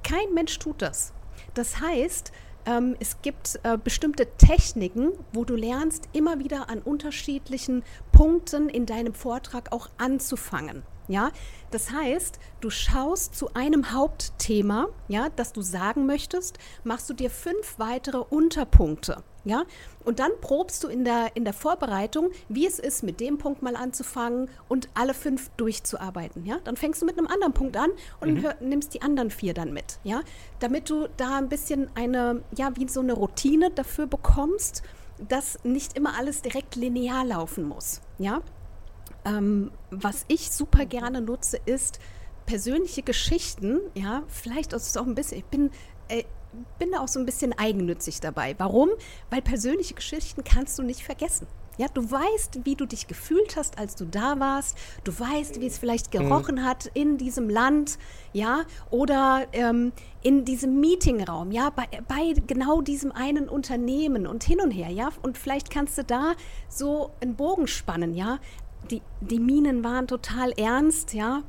[0.02, 1.12] kein Mensch tut das.
[1.54, 2.32] Das heißt,
[2.68, 8.84] ähm, es gibt äh, bestimmte Techniken, wo du lernst, immer wieder an unterschiedlichen Punkten in
[8.84, 10.82] deinem Vortrag auch anzufangen.
[11.08, 11.30] Ja,
[11.70, 17.30] das heißt, du schaust zu einem Hauptthema, ja, das du sagen möchtest, machst du dir
[17.30, 19.22] fünf weitere Unterpunkte.
[19.44, 19.64] Ja?
[20.04, 23.62] Und dann probst du in der, in der Vorbereitung, wie es ist, mit dem Punkt
[23.62, 26.44] mal anzufangen und alle fünf durchzuarbeiten.
[26.44, 26.58] Ja?
[26.64, 27.90] Dann fängst du mit einem anderen Punkt an
[28.20, 28.42] und mhm.
[28.42, 29.98] hör, nimmst die anderen vier dann mit.
[30.04, 30.20] Ja?
[30.60, 34.82] Damit du da ein bisschen eine, ja, wie so eine Routine dafür bekommst,
[35.26, 38.02] dass nicht immer alles direkt linear laufen muss.
[38.18, 38.42] Ja?
[39.24, 41.98] Ähm, was ich super gerne nutze, ist
[42.46, 43.80] persönliche Geschichten.
[43.94, 45.70] Ja, vielleicht ist es auch ein bisschen, ich bin
[46.08, 46.24] äh,
[46.78, 48.54] bin da auch so ein bisschen eigennützig dabei.
[48.58, 48.90] Warum?
[49.30, 51.46] Weil persönliche Geschichten kannst du nicht vergessen.
[51.76, 54.76] Ja, du weißt, wie du dich gefühlt hast, als du da warst.
[55.04, 56.18] Du weißt, wie es vielleicht mhm.
[56.18, 56.64] gerochen mhm.
[56.64, 57.98] hat in diesem Land,
[58.32, 64.60] ja, oder ähm, in diesem Meetingraum, ja, bei, bei genau diesem einen Unternehmen und hin
[64.60, 65.10] und her, ja.
[65.22, 66.34] Und vielleicht kannst du da
[66.68, 68.40] so einen Bogen spannen, ja.
[68.90, 71.42] Die, die Minen waren total ernst, ja.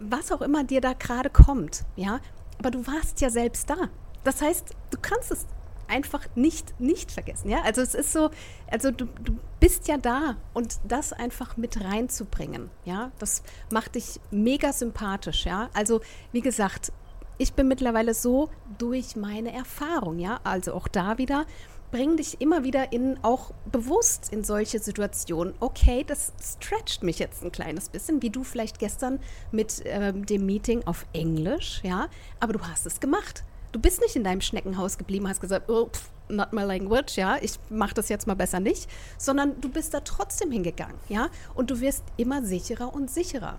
[0.00, 2.20] Was auch immer dir da gerade kommt, ja.
[2.58, 3.76] Aber du warst ja selbst da.
[4.24, 5.46] Das heißt, du kannst es
[5.88, 7.48] einfach nicht, nicht vergessen.
[7.48, 7.62] Ja?
[7.62, 8.30] Also es ist so,
[8.70, 14.20] also du, du bist ja da und das einfach mit reinzubringen, ja, das macht dich
[14.30, 15.70] mega sympathisch, ja.
[15.74, 16.00] Also
[16.32, 16.92] wie gesagt,
[17.38, 21.46] ich bin mittlerweile so durch meine Erfahrung, ja, also auch da wieder,
[21.90, 25.54] bring dich immer wieder in, auch bewusst in solche Situationen.
[25.60, 29.20] Okay, das stretcht mich jetzt ein kleines bisschen, wie du vielleicht gestern
[29.52, 32.08] mit ähm, dem Meeting auf Englisch, ja,
[32.40, 33.44] aber du hast es gemacht.
[33.72, 37.36] Du bist nicht in deinem Schneckenhaus geblieben, hast gesagt, oh, pff, not my language, ja,
[37.40, 41.70] ich mache das jetzt mal besser nicht, sondern du bist da trotzdem hingegangen, ja, und
[41.70, 43.58] du wirst immer sicherer und sicherer.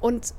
[0.00, 0.34] Und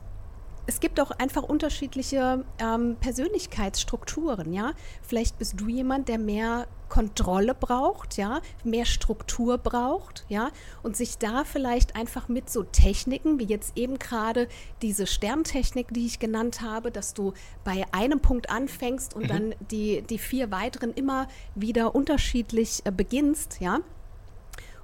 [0.71, 4.71] es gibt auch einfach unterschiedliche ähm, Persönlichkeitsstrukturen, ja.
[5.01, 10.49] Vielleicht bist du jemand, der mehr Kontrolle braucht, ja, mehr Struktur braucht, ja,
[10.81, 14.47] und sich da vielleicht einfach mit so Techniken, wie jetzt eben gerade
[14.81, 17.33] diese Sterntechnik, die ich genannt habe, dass du
[17.65, 19.27] bei einem Punkt anfängst und mhm.
[19.27, 23.79] dann die, die vier weiteren immer wieder unterschiedlich äh, beginnst, ja.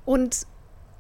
[0.04, 0.48] Und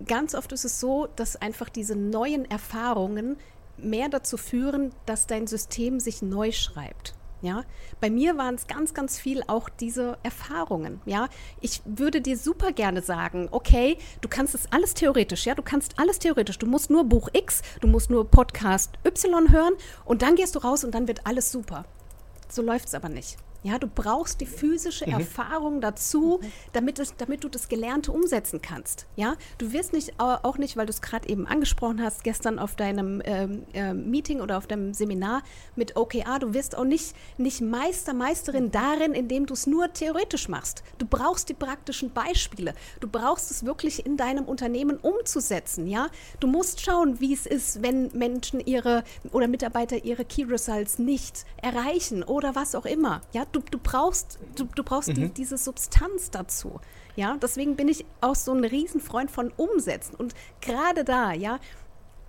[0.05, 3.35] ganz oft ist es so, dass einfach diese neuen Erfahrungen
[3.77, 7.13] mehr dazu führen, dass dein System sich neu schreibt.
[7.41, 7.63] Ja,
[8.01, 11.01] bei mir waren es ganz, ganz viel auch diese Erfahrungen.
[11.05, 11.29] Ja,
[11.61, 15.99] ich würde dir super gerne sagen, okay, du kannst es alles theoretisch, ja, du kannst
[15.99, 16.57] alles theoretisch.
[16.57, 19.73] Du musst nur Buch X, du musst nur Podcast Y hören
[20.03, 21.85] und dann gehst du raus und dann wird alles super.
[22.49, 23.37] So läuft es aber nicht.
[23.67, 25.15] Ja, du brauchst die physische mhm.
[25.15, 26.39] Erfahrung dazu,
[26.71, 29.07] damit, es, damit du das Gelernte umsetzen kannst.
[29.17, 32.77] Ja, du wirst nicht, auch nicht, weil du es gerade eben angesprochen hast, gestern auf
[32.77, 35.43] deinem ähm, äh, Meeting oder auf deinem Seminar
[35.75, 40.47] mit OKA, du wirst auch nicht, nicht Meister, Meisterin darin, indem du es nur theoretisch
[40.47, 40.83] machst.
[40.97, 42.73] Du brauchst die praktischen Beispiele.
[43.01, 45.87] Du brauchst es wirklich in deinem Unternehmen umzusetzen.
[45.87, 46.07] Ja,
[46.39, 49.03] du musst schauen, wie es ist, wenn Menschen ihre
[49.33, 53.21] oder Mitarbeiter ihre Key Results nicht erreichen oder was auch immer.
[53.33, 55.13] Ja, du, du brauchst, du, du brauchst mhm.
[55.15, 56.79] die, diese Substanz dazu.
[57.15, 60.15] Ja, deswegen bin ich auch so ein Riesenfreund von Umsetzen.
[60.15, 61.59] Und gerade da, ja,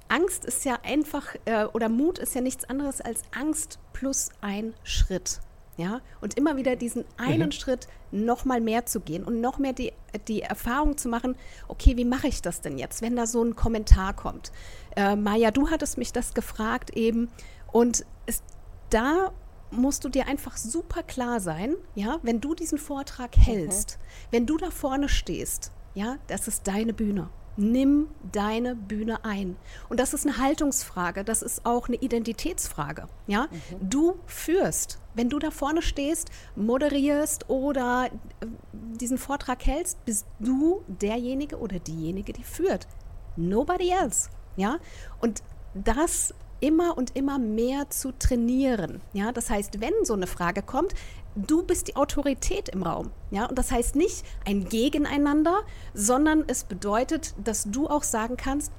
[0.09, 4.75] Angst ist ja einfach, äh, oder Mut ist ja nichts anderes als Angst plus ein
[4.83, 5.41] Schritt.
[5.77, 7.53] Ja, und immer wieder diesen einen mhm.
[7.53, 9.93] Schritt noch mal mehr zu gehen und noch mehr die,
[10.27, 11.37] die Erfahrung zu machen,
[11.69, 14.51] okay, wie mache ich das denn jetzt, wenn da so ein Kommentar kommt?
[14.97, 17.31] Äh, Maja, du hattest mich das gefragt eben
[17.71, 18.43] und es,
[18.91, 19.33] da
[19.71, 24.27] musst du dir einfach super klar sein, ja, wenn du diesen Vortrag hältst, mhm.
[24.31, 27.31] wenn du da vorne stehst, ja, das ist deine Bühne.
[27.61, 29.57] Nimm deine Bühne ein.
[29.89, 33.09] Und das ist eine Haltungsfrage, das ist auch eine Identitätsfrage.
[33.27, 33.49] Ja?
[33.51, 33.91] Mhm.
[33.91, 35.01] Du führst.
[35.15, 38.11] Wenn du da vorne stehst, moderierst oder
[38.41, 42.87] äh, diesen Vortrag hältst, bist du derjenige oder diejenige, die führt.
[43.35, 44.31] Nobody else.
[44.55, 44.79] Ja?
[45.21, 45.43] Und
[45.75, 49.01] das immer und immer mehr zu trainieren.
[49.13, 50.95] Ja, das heißt, wenn so eine Frage kommt,
[51.35, 53.11] du bist die Autorität im Raum.
[53.31, 55.61] Ja, und das heißt nicht ein Gegeneinander,
[55.95, 58.73] sondern es bedeutet, dass du auch sagen kannst,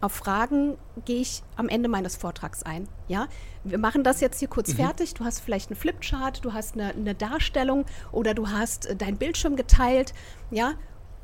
[0.00, 0.76] auf Fragen
[1.06, 2.88] gehe ich am Ende meines Vortrags ein.
[3.08, 3.26] Ja,
[3.64, 4.76] wir machen das jetzt hier kurz mhm.
[4.76, 5.14] fertig.
[5.14, 9.16] Du hast vielleicht einen Flipchart, du hast eine, eine Darstellung oder du hast äh, deinen
[9.16, 10.12] Bildschirm geteilt.
[10.50, 10.74] Ja,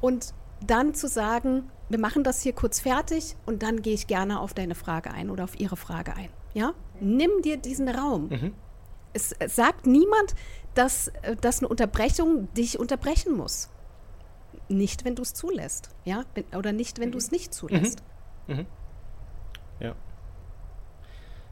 [0.01, 0.33] und
[0.67, 4.55] dann zu sagen, wir machen das hier kurz fertig und dann gehe ich gerne auf
[4.55, 6.29] deine Frage ein oder auf ihre Frage ein.
[6.55, 6.75] Ja?
[7.01, 8.29] Nimm dir diesen Raum.
[8.29, 8.55] Mhm.
[9.13, 10.35] Es, es, sagt niemand,
[10.75, 13.71] dass, äh, dass eine Unterbrechung dich unterbrechen muss.
[14.69, 15.91] Nicht, wenn du es zulässt.
[16.05, 16.25] Ja?
[16.57, 17.13] Oder nicht, wenn mhm.
[17.13, 18.03] du es nicht zulässt.
[18.47, 18.55] Mhm.
[18.55, 18.67] mhm.
[19.81, 19.95] Ja.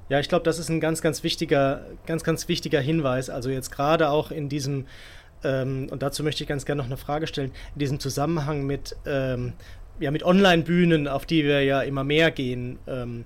[0.08, 3.28] Ja, ich glaube, das ist ein ganz, ganz wichtiger, ganz, ganz wichtiger Hinweis.
[3.28, 4.86] Also jetzt gerade auch in diesem
[5.44, 8.96] ähm, und dazu möchte ich ganz gerne noch eine Frage stellen, in diesem Zusammenhang mit,
[9.06, 9.52] ähm,
[10.00, 13.24] ja, mit Online-Bühnen, auf die wir ja immer mehr gehen ähm,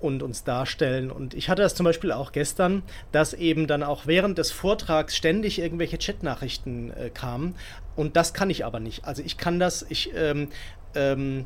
[0.00, 1.10] und uns darstellen.
[1.10, 2.82] Und ich hatte das zum Beispiel auch gestern,
[3.12, 7.54] dass eben dann auch während des Vortrags ständig irgendwelche Chatnachrichten äh, kamen.
[7.96, 9.04] Und das kann ich aber nicht.
[9.04, 10.48] Also ich kann das, ich ähm,
[10.94, 11.44] ähm, äh,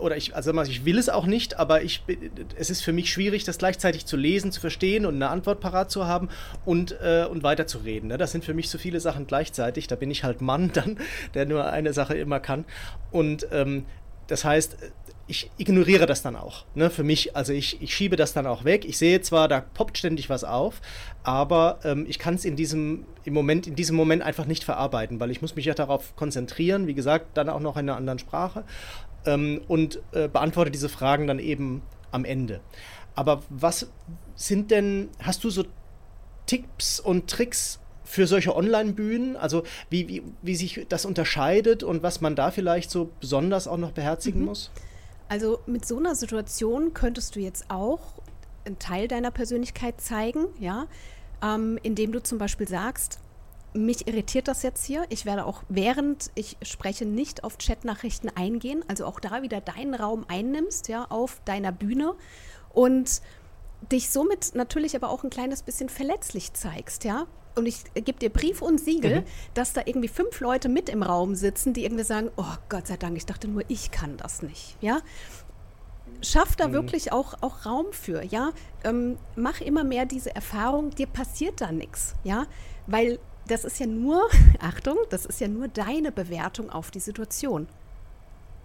[0.00, 2.02] oder ich, also ich will es auch nicht, aber ich,
[2.56, 5.90] es ist für mich schwierig, das gleichzeitig zu lesen, zu verstehen und eine Antwort parat
[5.90, 6.28] zu haben
[6.64, 8.08] und, äh, und weiterzureden.
[8.08, 8.18] Ne?
[8.18, 9.86] Das sind für mich so viele Sachen gleichzeitig.
[9.86, 10.98] Da bin ich halt Mann dann,
[11.34, 12.64] der nur eine Sache immer kann.
[13.10, 13.86] Und ähm,
[14.26, 14.76] das heißt,
[15.28, 16.64] ich ignoriere das dann auch.
[16.74, 18.86] Ne, für mich, also ich, ich schiebe das dann auch weg.
[18.86, 20.80] Ich sehe zwar, da poppt ständig was auf,
[21.22, 25.20] aber ähm, ich kann es in diesem im Moment, in diesem Moment einfach nicht verarbeiten,
[25.20, 28.18] weil ich muss mich ja darauf konzentrieren, wie gesagt, dann auch noch in einer anderen
[28.18, 28.64] Sprache
[29.26, 32.60] ähm, und äh, beantworte diese Fragen dann eben am Ende.
[33.14, 33.88] Aber was
[34.36, 35.64] sind denn, hast du so
[36.46, 39.36] Tipps und Tricks für solche Online-Bühnen?
[39.36, 43.76] Also wie, wie, wie sich das unterscheidet und was man da vielleicht so besonders auch
[43.76, 44.46] noch beherzigen mhm.
[44.46, 44.70] muss?
[45.28, 48.00] Also mit so einer Situation könntest du jetzt auch
[48.64, 50.86] einen Teil deiner Persönlichkeit zeigen, ja,
[51.42, 53.18] ähm, indem du zum Beispiel sagst,
[53.78, 55.04] mich irritiert das jetzt hier.
[55.08, 59.94] Ich werde auch während ich spreche nicht auf Chatnachrichten eingehen, also auch da wieder deinen
[59.94, 62.14] Raum einnimmst, ja, auf deiner Bühne
[62.72, 63.22] und
[63.92, 67.26] dich somit natürlich aber auch ein kleines bisschen verletzlich zeigst, ja.
[67.54, 69.24] Und ich gebe dir Brief und Siegel, mhm.
[69.54, 72.96] dass da irgendwie fünf Leute mit im Raum sitzen, die irgendwie sagen, oh Gott sei
[72.96, 75.00] Dank, ich dachte nur, ich kann das nicht, ja
[76.22, 76.72] schaff da mhm.
[76.72, 78.50] wirklich auch, auch Raum für, ja.
[78.84, 82.46] Ähm, mach immer mehr diese Erfahrung, dir passiert da nichts, ja.
[82.86, 83.18] Weil
[83.50, 84.28] das ist ja nur,
[84.60, 87.66] Achtung, das ist ja nur deine Bewertung auf die Situation.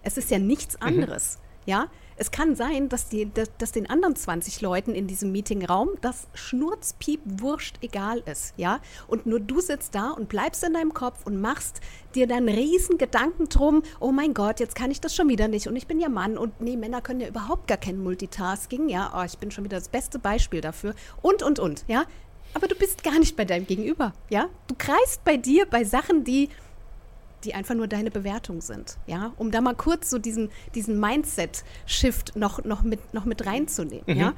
[0.02, 0.86] Es ist ja nichts mhm.
[0.86, 1.38] anderes.
[1.38, 1.44] Mhm.
[1.66, 5.88] Ja, es kann sein, dass, die, dass, dass, den anderen 20 Leuten in diesem Meetingraum
[6.00, 8.80] das Schnurzpiep wurscht egal ist, ja.
[9.08, 11.80] Und nur du sitzt da und bleibst in deinem Kopf und machst
[12.14, 15.66] dir dann riesen Gedanken drum, oh mein Gott, jetzt kann ich das schon wieder nicht
[15.66, 19.12] und ich bin ja Mann und nee, Männer können ja überhaupt gar kein Multitasking, ja.
[19.16, 22.04] Oh, ich bin schon wieder das beste Beispiel dafür und, und, und, ja
[22.54, 24.48] aber du bist gar nicht bei deinem Gegenüber, ja?
[24.66, 26.48] Du kreist bei dir bei Sachen, die
[27.44, 32.36] die einfach nur deine Bewertung sind, ja, um da mal kurz so diesen, diesen Mindset-Shift
[32.36, 34.16] noch, noch, mit, noch mit reinzunehmen, mhm.
[34.16, 34.32] ja.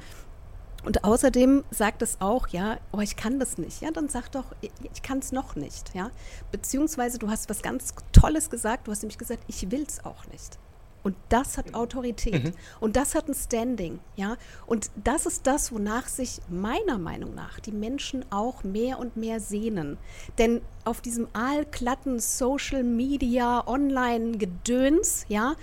[0.83, 3.81] Und außerdem sagt es auch, ja, oh, ich kann das nicht.
[3.81, 5.93] Ja, dann sag doch, ich kann es noch nicht.
[5.93, 6.11] Ja,
[6.51, 8.87] beziehungsweise du hast was ganz Tolles gesagt.
[8.87, 10.57] Du hast nämlich gesagt, ich will es auch nicht.
[11.03, 12.45] Und das hat Autorität.
[12.45, 12.51] Mhm.
[12.79, 13.99] Und das hat ein Standing.
[14.15, 14.35] Ja?
[14.65, 19.39] Und das ist das, wonach sich meiner Meinung nach die Menschen auch mehr und mehr
[19.39, 19.97] sehnen.
[20.37, 25.55] Denn auf diesem aalglatten Social Media, Online-Gedöns, ja,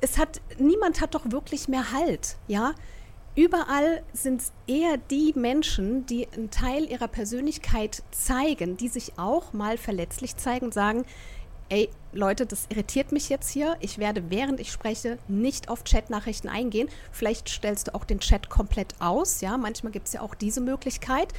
[0.00, 2.74] es hat, niemand hat doch wirklich mehr Halt, ja.
[3.36, 9.52] Überall sind es eher die Menschen, die einen Teil ihrer Persönlichkeit zeigen, die sich auch
[9.52, 11.04] mal verletzlich zeigen und sagen,
[11.70, 13.76] ey Leute, das irritiert mich jetzt hier.
[13.80, 16.88] Ich werde, während ich spreche, nicht auf Chatnachrichten eingehen.
[17.12, 19.40] Vielleicht stellst du auch den Chat komplett aus.
[19.40, 21.32] Ja, manchmal gibt es ja auch diese Möglichkeit.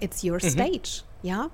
[0.00, 0.50] It's your mhm.
[0.50, 1.02] stage.
[1.22, 1.50] Ja,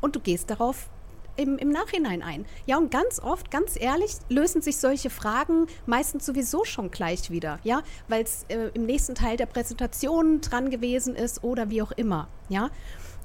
[0.00, 0.88] und du gehst darauf
[1.36, 2.46] im, im Nachhinein ein.
[2.66, 7.60] Ja, und ganz oft, ganz ehrlich, lösen sich solche Fragen meistens sowieso schon gleich wieder,
[7.62, 11.92] ja, weil es äh, im nächsten Teil der Präsentation dran gewesen ist oder wie auch
[11.92, 12.70] immer, ja.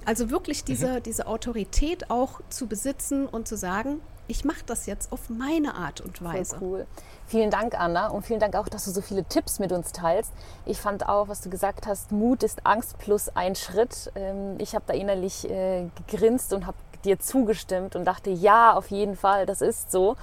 [0.06, 1.04] Also wirklich diese, mhm.
[1.04, 6.02] diese Autorität auch zu besitzen und zu sagen, ich mache das jetzt auf meine Art
[6.02, 6.58] und Weise.
[6.58, 6.88] Voll cool.
[7.28, 10.32] Vielen Dank, Anna, und vielen Dank auch, dass du so viele Tipps mit uns teilst.
[10.66, 14.12] Ich fand auch, was du gesagt hast, Mut ist Angst plus ein Schritt.
[14.16, 18.92] Ähm, ich habe da innerlich äh, gegrinst und habe dir zugestimmt und dachte, ja, auf
[18.92, 20.16] jeden Fall, das ist so.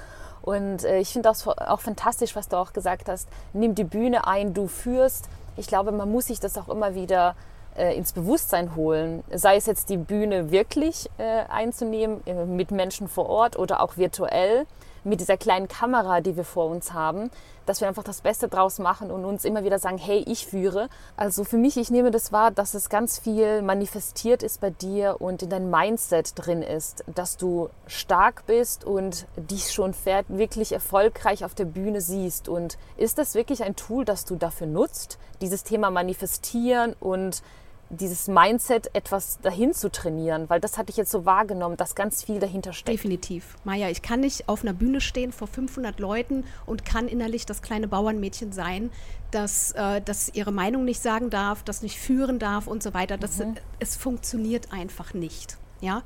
[0.43, 3.29] Und äh, ich finde das auch fantastisch, was du auch gesagt hast.
[3.53, 5.29] Nimm die Bühne ein, du führst.
[5.57, 7.35] Ich glaube, man muss sich das auch immer wieder
[7.81, 13.09] äh, ins Bewusstsein holen, sei es jetzt die Bühne wirklich äh, einzunehmen, äh, mit Menschen
[13.09, 14.67] vor Ort oder auch virtuell
[15.03, 17.31] mit dieser kleinen Kamera, die wir vor uns haben,
[17.65, 20.89] dass wir einfach das Beste draus machen und uns immer wieder sagen, hey, ich führe.
[21.17, 25.17] Also für mich, ich nehme das wahr, dass es ganz viel manifestiert ist bei dir
[25.21, 29.95] und in deinem Mindset drin ist, dass du stark bist und dich schon
[30.29, 32.49] wirklich erfolgreich auf der Bühne siehst.
[32.49, 37.43] Und ist das wirklich ein Tool, das du dafür nutzt, dieses Thema manifestieren und
[37.91, 42.23] dieses Mindset etwas dahin zu trainieren, weil das hatte ich jetzt so wahrgenommen, dass ganz
[42.23, 42.99] viel dahinter steckt.
[42.99, 43.57] Definitiv.
[43.65, 47.63] Maja, ich kann nicht auf einer Bühne stehen vor 500 Leuten und kann innerlich das
[47.63, 48.91] kleine Bauernmädchen sein,
[49.33, 53.19] das, äh, das ihre Meinung nicht sagen darf, das nicht führen darf und so weiter.
[53.19, 53.57] Das, mhm.
[53.81, 55.59] Es funktioniert einfach nicht.
[55.81, 56.03] Ja?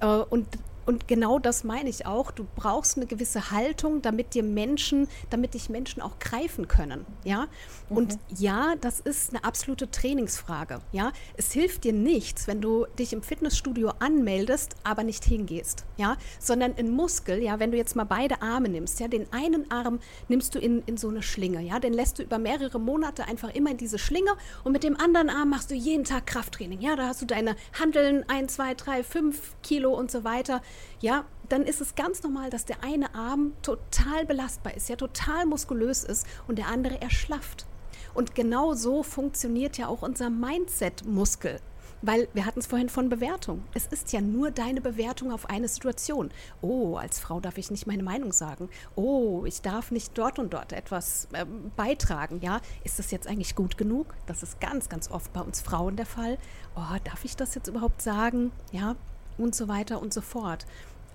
[0.00, 0.46] Äh, und
[0.86, 2.30] und genau das meine ich auch.
[2.30, 7.06] Du brauchst eine gewisse Haltung, damit dir Menschen, damit dich Menschen auch greifen können.
[7.24, 7.46] Ja?
[7.88, 7.96] Mhm.
[7.96, 10.80] Und ja, das ist eine absolute Trainingsfrage.
[10.92, 11.12] Ja?
[11.36, 15.84] Es hilft dir nichts, wenn du dich im Fitnessstudio anmeldest, aber nicht hingehst.
[15.96, 16.16] Ja?
[16.38, 20.00] Sondern ein Muskel, ja, wenn du jetzt mal beide Arme nimmst, ja, den einen Arm
[20.28, 23.54] nimmst du in, in so eine Schlinge, ja, den lässt du über mehrere Monate einfach
[23.54, 24.32] immer in diese Schlinge
[24.64, 26.80] und mit dem anderen Arm machst du jeden Tag Krafttraining.
[26.80, 30.62] Ja, da hast du deine Handeln, 1, 2, 3, 5 Kilo und so weiter
[31.00, 35.46] ja, dann ist es ganz normal, dass der eine Arm total belastbar ist, ja, total
[35.46, 37.66] muskulös ist und der andere erschlafft.
[38.14, 41.58] Und genau so funktioniert ja auch unser Mindset-Muskel.
[42.06, 43.62] Weil wir hatten es vorhin von Bewertung.
[43.72, 46.30] Es ist ja nur deine Bewertung auf eine Situation.
[46.60, 48.68] Oh, als Frau darf ich nicht meine Meinung sagen.
[48.94, 51.46] Oh, ich darf nicht dort und dort etwas äh,
[51.76, 52.40] beitragen.
[52.42, 54.14] Ja, ist das jetzt eigentlich gut genug?
[54.26, 56.36] Das ist ganz, ganz oft bei uns Frauen der Fall.
[56.76, 58.52] Oh, darf ich das jetzt überhaupt sagen?
[58.70, 58.96] Ja,
[59.38, 60.66] und so weiter und so fort.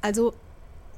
[0.01, 0.33] Also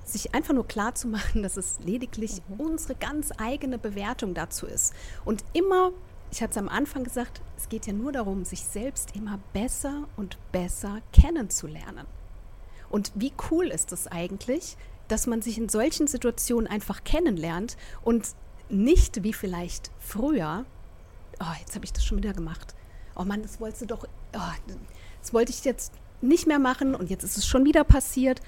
[0.05, 2.59] sich einfach nur klar zu machen, dass es lediglich mhm.
[2.59, 4.93] unsere ganz eigene Bewertung dazu ist.
[5.25, 5.91] Und immer,
[6.31, 10.07] ich hatte es am Anfang gesagt, es geht ja nur darum, sich selbst immer besser
[10.17, 12.05] und besser kennenzulernen.
[12.89, 14.75] Und wie cool ist es eigentlich,
[15.07, 18.29] dass man sich in solchen Situationen einfach kennenlernt und
[18.69, 20.65] nicht wie vielleicht früher,
[21.41, 22.75] oh, jetzt habe ich das schon wieder gemacht.
[23.15, 24.73] Oh Mann, das wolltest du doch, oh,
[25.21, 28.41] das wollte ich jetzt nicht mehr machen und jetzt ist es schon wieder passiert,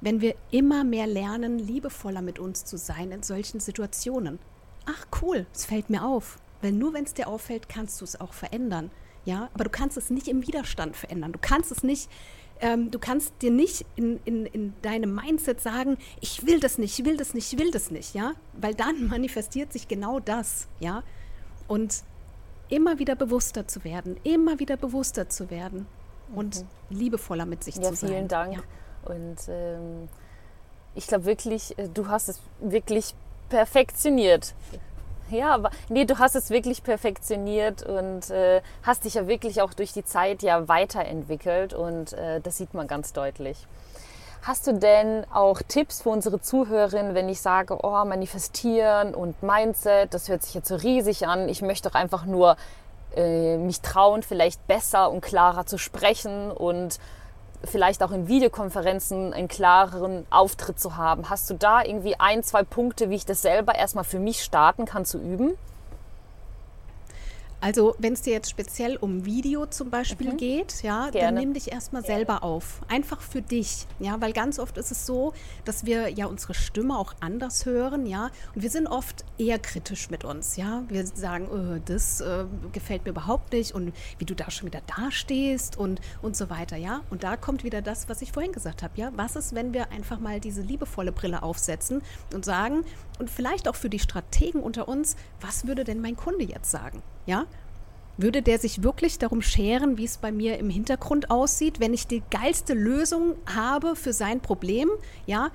[0.00, 4.38] wenn wir immer mehr lernen, liebevoller mit uns zu sein in solchen Situationen.
[4.86, 6.38] Ach cool, es fällt mir auf.
[6.60, 8.90] Weil nur wenn es dir auffällt, kannst du es auch verändern.
[9.24, 11.32] Ja, aber du kannst es nicht im Widerstand verändern.
[11.32, 12.10] Du kannst es nicht,
[12.60, 16.98] ähm, du kannst dir nicht in, in, in deinem Mindset sagen, ich will das nicht,
[16.98, 20.68] ich will das nicht, ich will das nicht, ja, weil dann manifestiert sich genau das,
[20.80, 21.02] ja.
[21.66, 22.02] Und
[22.68, 25.86] immer wieder bewusster zu werden, immer wieder bewusster zu werden
[26.34, 26.96] und mhm.
[26.96, 28.10] liebevoller mit sich ja, zu sein.
[28.10, 28.54] Vielen Dank.
[28.54, 28.60] Ja.
[29.12, 30.08] Und ähm,
[30.94, 33.14] ich glaube wirklich, äh, du hast es wirklich
[33.48, 34.54] perfektioniert.
[35.30, 39.72] Ja, aber nee, du hast es wirklich perfektioniert und äh, hast dich ja wirklich auch
[39.72, 43.66] durch die Zeit ja weiterentwickelt und äh, das sieht man ganz deutlich.
[44.42, 50.12] Hast du denn auch Tipps für unsere Zuhörerinnen, wenn ich sage, oh, manifestieren und Mindset,
[50.12, 52.58] das hört sich jetzt so riesig an, ich möchte doch einfach nur
[53.16, 56.98] äh, mich trauen, vielleicht besser und klarer zu sprechen und
[57.64, 61.30] vielleicht auch in Videokonferenzen einen klareren Auftritt zu haben.
[61.30, 64.84] Hast du da irgendwie ein, zwei Punkte, wie ich das selber erstmal für mich starten
[64.84, 65.52] kann zu üben?
[67.64, 70.36] Also wenn es dir jetzt speziell um Video zum Beispiel mhm.
[70.36, 71.28] geht, ja, Gerne.
[71.28, 72.82] dann nimm dich erstmal selber auf.
[72.88, 73.86] Einfach für dich.
[74.00, 75.32] Ja, weil ganz oft ist es so,
[75.64, 78.26] dass wir ja unsere Stimme auch anders hören, ja.
[78.54, 80.82] Und wir sind oft eher kritisch mit uns, ja.
[80.88, 84.82] Wir sagen, oh, das äh, gefällt mir überhaupt nicht und wie du da schon wieder
[84.98, 87.00] dastehst und, und so weiter, ja.
[87.08, 89.10] Und da kommt wieder das, was ich vorhin gesagt habe, ja.
[89.16, 92.02] Was ist, wenn wir einfach mal diese liebevolle Brille aufsetzen
[92.34, 92.84] und sagen,
[93.18, 97.02] und vielleicht auch für die Strategen unter uns, was würde denn mein Kunde jetzt sagen?
[97.26, 97.46] Ja?
[98.16, 102.06] Würde der sich wirklich darum scheren, wie es bei mir im Hintergrund aussieht, wenn ich
[102.06, 104.88] die geilste Lösung habe für sein Problem?
[105.26, 105.50] Ja?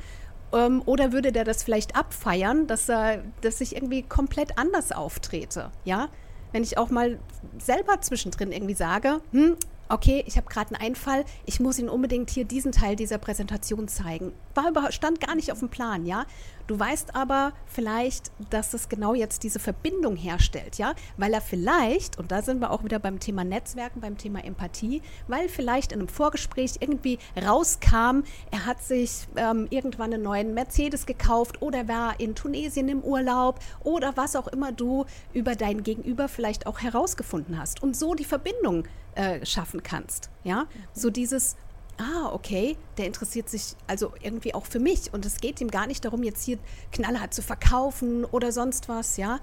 [0.52, 5.72] Ähm, oder würde der das vielleicht abfeiern, dass, er, dass ich irgendwie komplett anders auftrete?
[5.86, 6.10] Ja?
[6.52, 7.20] Wenn ich auch mal
[7.60, 9.56] selber zwischendrin irgendwie sage, hm,
[9.90, 13.88] okay, ich habe gerade einen Einfall, ich muss Ihnen unbedingt hier diesen Teil dieser Präsentation
[13.88, 14.32] zeigen.
[14.54, 16.26] War über, stand gar nicht auf dem Plan, ja.
[16.68, 22.20] Du weißt aber vielleicht, dass es genau jetzt diese Verbindung herstellt, ja, weil er vielleicht,
[22.20, 26.00] und da sind wir auch wieder beim Thema Netzwerken, beim Thema Empathie, weil vielleicht in
[26.00, 28.22] einem Vorgespräch irgendwie rauskam,
[28.52, 33.60] er hat sich ähm, irgendwann einen neuen Mercedes gekauft oder war in Tunesien im Urlaub
[33.84, 38.26] oder was auch immer du über dein Gegenüber vielleicht auch herausgefunden hast und so die
[38.26, 38.84] Verbindung
[39.20, 41.58] äh, schaffen kannst, ja, so dieses
[42.00, 45.86] ah, okay, der interessiert sich also irgendwie auch für mich und es geht ihm gar
[45.86, 46.58] nicht darum, jetzt hier
[46.94, 49.40] knallhart zu verkaufen oder sonst was, ja.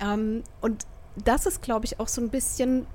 [0.00, 0.86] Ähm, und
[1.24, 2.86] das ist, glaube ich, auch so ein bisschen,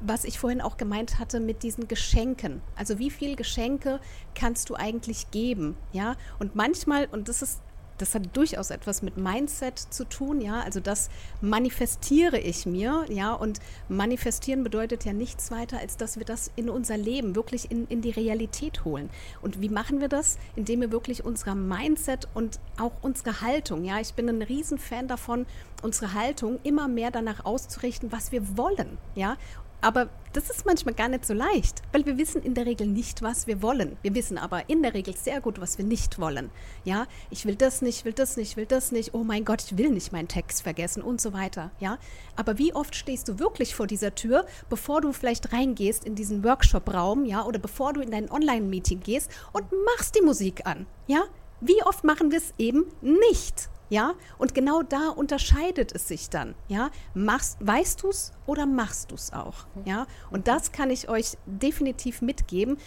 [0.00, 2.60] was ich vorhin auch gemeint hatte mit diesen Geschenken.
[2.76, 4.00] Also wie viel Geschenke
[4.34, 6.16] kannst du eigentlich geben, ja?
[6.38, 7.62] Und manchmal, und das ist
[8.02, 10.60] das hat durchaus etwas mit Mindset zu tun, ja.
[10.60, 11.08] Also das
[11.40, 13.32] manifestiere ich mir, ja.
[13.32, 17.86] Und manifestieren bedeutet ja nichts weiter, als dass wir das in unser Leben wirklich in,
[17.86, 19.08] in die Realität holen.
[19.40, 20.36] Und wie machen wir das?
[20.56, 24.00] Indem wir wirklich unser Mindset und auch unsere Haltung, ja.
[24.00, 25.46] Ich bin ein Riesenfan davon,
[25.82, 29.36] unsere Haltung immer mehr danach auszurichten, was wir wollen, ja.
[29.82, 33.20] Aber das ist manchmal gar nicht so leicht, weil wir wissen in der Regel nicht,
[33.20, 33.96] was wir wollen.
[34.02, 36.50] Wir wissen aber in der Regel sehr gut, was wir nicht wollen.
[36.84, 39.12] Ja, ich will das nicht, will das nicht, will das nicht.
[39.12, 41.72] Oh mein Gott, ich will nicht meinen Text vergessen und so weiter.
[41.80, 41.98] Ja,
[42.36, 46.44] aber wie oft stehst du wirklich vor dieser Tür, bevor du vielleicht reingehst in diesen
[46.44, 50.86] Workshop-Raum, ja, oder bevor du in dein Online-Meeting gehst und machst die Musik an?
[51.08, 51.24] Ja,
[51.60, 53.68] wie oft machen wir es eben nicht?
[53.92, 56.54] Ja, und genau da unterscheidet es sich dann.
[56.66, 59.66] Ja, machst, weißt du es oder machst du es auch?
[59.84, 62.78] Ja, und das kann ich euch definitiv mitgeben.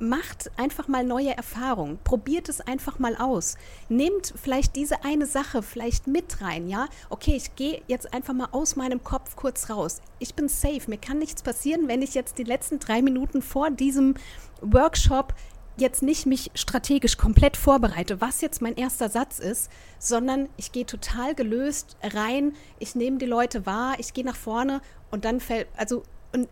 [0.00, 2.00] Macht einfach mal neue Erfahrungen.
[2.02, 3.56] Probiert es einfach mal aus.
[3.88, 6.68] Nehmt vielleicht diese eine Sache vielleicht mit rein.
[6.68, 10.00] Ja, okay, ich gehe jetzt einfach mal aus meinem Kopf kurz raus.
[10.18, 10.82] Ich bin safe.
[10.88, 14.14] Mir kann nichts passieren, wenn ich jetzt die letzten drei Minuten vor diesem
[14.60, 15.34] Workshop
[15.80, 20.86] jetzt nicht mich strategisch komplett vorbereite, was jetzt mein erster Satz ist, sondern ich gehe
[20.86, 25.68] total gelöst rein, ich nehme die Leute wahr, ich gehe nach vorne und dann fällt,
[25.76, 26.02] also
[26.32, 26.48] und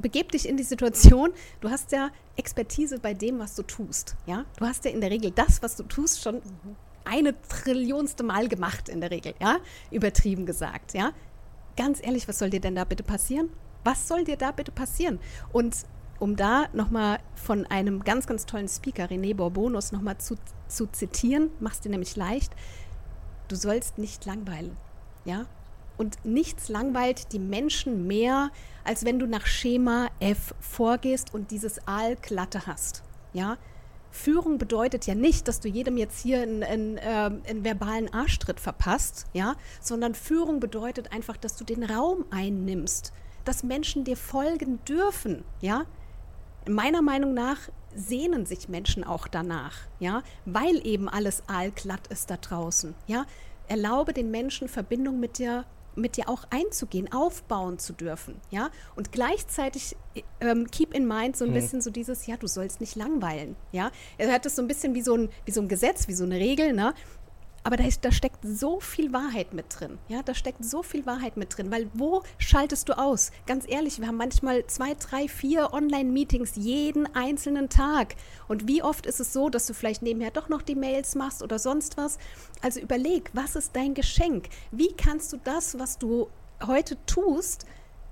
[0.00, 1.30] begeb dich in die Situation,
[1.60, 4.44] du hast ja Expertise bei dem, was du tust, ja?
[4.58, 6.42] Du hast ja in der Regel das, was du tust, schon
[7.04, 9.58] eine Trillionste Mal gemacht in der Regel, ja?
[9.90, 11.12] Übertrieben gesagt, ja?
[11.76, 13.50] Ganz ehrlich, was soll dir denn da bitte passieren?
[13.84, 15.18] Was soll dir da bitte passieren?
[15.52, 15.74] Und
[16.18, 21.50] um da nochmal von einem ganz, ganz tollen Speaker, René Borbonus, nochmal zu, zu zitieren,
[21.60, 22.52] machst dir nämlich leicht,
[23.48, 24.76] du sollst nicht langweilen.
[25.24, 25.46] Ja?
[25.96, 28.50] Und nichts langweilt die Menschen mehr,
[28.84, 33.02] als wenn du nach Schema F vorgehst und dieses Aalglatte hast.
[33.32, 33.58] Ja?
[34.10, 38.58] Führung bedeutet ja nicht, dass du jedem jetzt hier einen, einen, äh, einen verbalen Arschtritt
[38.58, 43.12] verpasst, ja, sondern Führung bedeutet einfach, dass du den Raum einnimmst,
[43.44, 45.84] dass Menschen dir folgen dürfen, ja,
[46.68, 47.58] meiner Meinung nach
[47.94, 53.26] sehnen sich Menschen auch danach, ja, weil eben alles aalglatt ist da draußen, ja.
[53.66, 55.66] Erlaube den Menschen Verbindung mit dir
[55.98, 58.70] mit dir auch einzugehen, aufbauen zu dürfen, ja.
[58.96, 59.96] Und gleichzeitig
[60.40, 61.54] ähm, keep in mind so ein hm.
[61.54, 63.90] bisschen so dieses, ja, du sollst nicht langweilen, ja.
[64.16, 66.24] Er hat es so ein bisschen wie so ein, wie so ein Gesetz, wie so
[66.24, 66.94] eine Regel, ne?
[67.64, 69.98] Aber da, ist, da steckt so viel Wahrheit mit drin.
[70.08, 71.70] Ja, da steckt so viel Wahrheit mit drin.
[71.70, 73.30] Weil wo schaltest du aus?
[73.46, 78.14] Ganz ehrlich, wir haben manchmal zwei, drei, vier Online-Meetings jeden einzelnen Tag.
[78.46, 81.42] Und wie oft ist es so, dass du vielleicht nebenher doch noch die Mails machst
[81.42, 82.18] oder sonst was?
[82.62, 84.48] Also überleg, was ist dein Geschenk?
[84.70, 86.28] Wie kannst du das, was du
[86.66, 87.66] heute tust,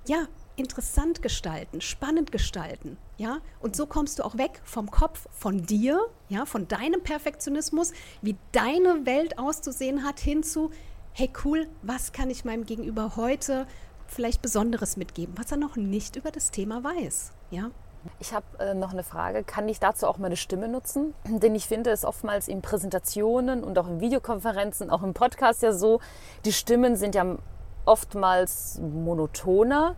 [0.07, 0.27] ja,
[0.57, 3.39] interessant gestalten, spannend gestalten, ja?
[3.59, 8.35] Und so kommst du auch weg vom Kopf, von dir, ja, von deinem Perfektionismus, wie
[8.51, 10.71] deine Welt auszusehen hat, hinzu,
[11.13, 13.67] hey cool, was kann ich meinem Gegenüber heute
[14.07, 17.71] vielleicht Besonderes mitgeben, was er noch nicht über das Thema weiß, ja?
[18.19, 19.43] Ich habe äh, noch eine Frage.
[19.43, 21.13] Kann ich dazu auch meine Stimme nutzen?
[21.25, 25.73] Denn ich finde es oftmals in Präsentationen und auch in Videokonferenzen, auch im Podcast ja
[25.73, 25.99] so,
[26.45, 27.37] die Stimmen sind ja
[27.85, 29.95] oftmals monotoner.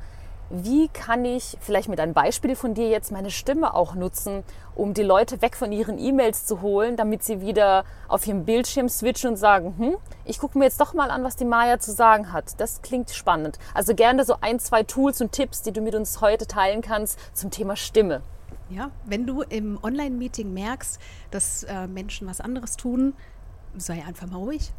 [0.52, 4.44] Wie kann ich vielleicht mit einem Beispiel von dir jetzt meine Stimme auch nutzen,
[4.74, 8.90] um die Leute weg von ihren E-Mails zu holen, damit sie wieder auf ihrem Bildschirm
[8.90, 11.92] switchen und sagen, hm, ich gucke mir jetzt doch mal an, was die Maya zu
[11.92, 12.60] sagen hat.
[12.60, 13.60] Das klingt spannend.
[13.76, 17.20] Also gerne so ein, zwei Tools und Tipps, die du mit uns heute teilen kannst
[17.38, 18.24] zum Thema Stimme.
[18.72, 23.14] Ja, wenn du im Online-Meeting merkst, dass äh, Menschen was anderes tun,
[23.78, 24.72] sei einfach mal ruhig.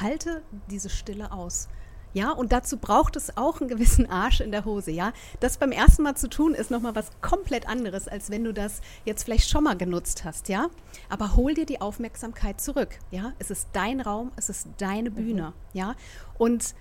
[0.00, 1.68] Halte diese Stille aus.
[2.16, 5.12] Ja, und dazu braucht es auch einen gewissen Arsch in der Hose, ja.
[5.40, 8.80] Das beim ersten Mal zu tun, ist nochmal was komplett anderes, als wenn du das
[9.04, 10.68] jetzt vielleicht schon mal genutzt hast, ja.
[11.10, 13.34] Aber hol dir die Aufmerksamkeit zurück, ja.
[13.38, 15.52] Es ist dein Raum, es ist deine Bühne, mhm.
[15.74, 15.94] ja.
[16.38, 16.74] Und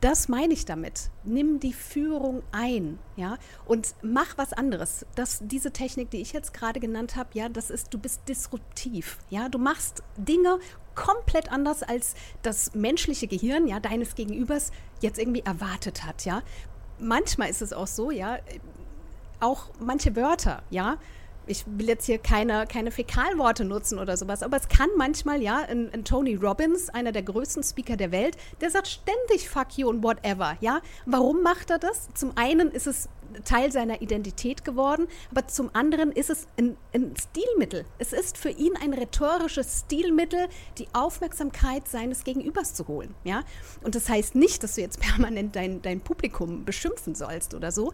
[0.00, 1.10] das meine ich damit.
[1.24, 5.04] Nimm die Führung ein, ja, und mach was anderes.
[5.14, 9.18] Das, diese Technik, die ich jetzt gerade genannt habe, ja, das ist, du bist disruptiv,
[9.28, 10.58] ja, du machst Dinge
[10.94, 14.70] komplett anders, als das menschliche Gehirn ja, deines Gegenübers
[15.00, 16.24] jetzt irgendwie erwartet hat.
[16.24, 16.42] Ja.
[16.98, 18.38] Manchmal ist es auch so, ja,
[19.40, 20.98] auch manche Wörter, ja,
[21.46, 25.58] ich will jetzt hier keine, keine Fäkalworte nutzen oder sowas, aber es kann manchmal, ja,
[25.68, 29.88] ein, ein, Tony Robbins, einer der größten Speaker der Welt, der sagt ständig fuck you
[29.88, 30.80] und whatever, ja.
[31.06, 32.08] Warum macht er das?
[32.14, 33.08] Zum einen ist es
[33.44, 37.84] Teil seiner Identität geworden, aber zum anderen ist es ein, ein Stilmittel.
[37.98, 43.42] Es ist für ihn ein rhetorisches Stilmittel, die Aufmerksamkeit seines Gegenübers zu holen, ja.
[43.82, 47.92] Und das heißt nicht, dass du jetzt permanent dein, dein Publikum beschimpfen sollst oder so,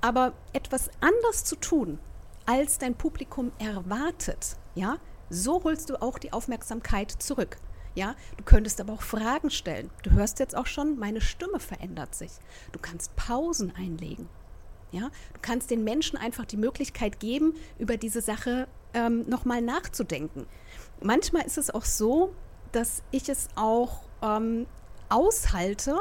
[0.00, 1.98] aber etwas anders zu tun,
[2.46, 4.96] als dein Publikum erwartet, ja,
[5.30, 7.56] so holst du auch die Aufmerksamkeit zurück.
[7.94, 9.90] Ja, du könntest aber auch Fragen stellen.
[10.02, 12.30] Du hörst jetzt auch schon, meine Stimme verändert sich.
[12.72, 14.28] Du kannst Pausen einlegen.
[14.92, 20.46] Ja, du kannst den Menschen einfach die Möglichkeit geben, über diese Sache ähm, nochmal nachzudenken.
[21.02, 22.34] Manchmal ist es auch so,
[22.72, 24.66] dass ich es auch ähm,
[25.08, 25.96] aushalte,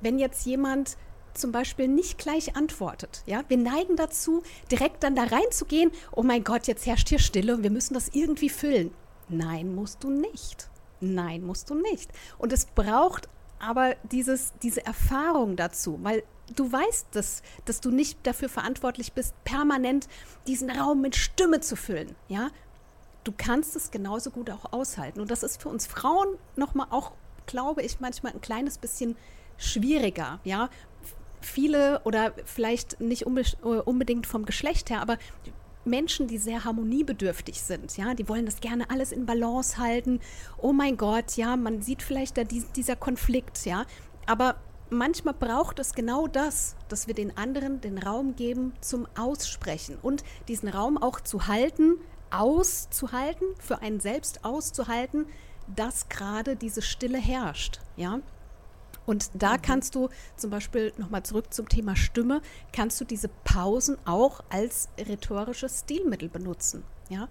[0.00, 0.96] wenn jetzt jemand
[1.36, 3.22] zum Beispiel nicht gleich antwortet.
[3.26, 3.44] Ja?
[3.48, 7.62] Wir neigen dazu, direkt dann da reinzugehen, oh mein Gott, jetzt herrscht hier Stille und
[7.62, 8.92] wir müssen das irgendwie füllen.
[9.28, 10.68] Nein, musst du nicht.
[11.00, 12.10] Nein, musst du nicht.
[12.38, 13.28] Und es braucht
[13.58, 16.22] aber dieses, diese Erfahrung dazu, weil
[16.54, 20.08] du weißt, dass, dass du nicht dafür verantwortlich bist, permanent
[20.46, 22.14] diesen Raum mit Stimme zu füllen.
[22.28, 22.50] Ja?
[23.24, 25.20] Du kannst es genauso gut auch aushalten.
[25.20, 27.12] Und das ist für uns Frauen nochmal auch,
[27.46, 29.16] glaube ich, manchmal ein kleines bisschen
[29.58, 30.68] schwieriger, ja,
[31.46, 35.18] viele oder vielleicht nicht äh, unbedingt vom Geschlecht her, aber
[35.84, 40.20] Menschen, die sehr harmoniebedürftig sind, ja, die wollen das gerne alles in Balance halten.
[40.58, 43.84] Oh mein Gott, ja, man sieht vielleicht da dieser Konflikt, ja,
[44.26, 44.56] aber
[44.90, 50.24] manchmal braucht es genau das, dass wir den anderen den Raum geben zum Aussprechen und
[50.48, 51.96] diesen Raum auch zu halten,
[52.30, 55.26] auszuhalten, für einen selbst auszuhalten,
[55.74, 58.20] dass gerade diese Stille herrscht, ja.
[59.06, 59.62] Und da mhm.
[59.62, 62.42] kannst du zum Beispiel nochmal zurück zum Thema Stimme,
[62.72, 66.84] kannst du diese Pausen auch als rhetorisches Stilmittel benutzen.
[67.08, 67.28] Ja?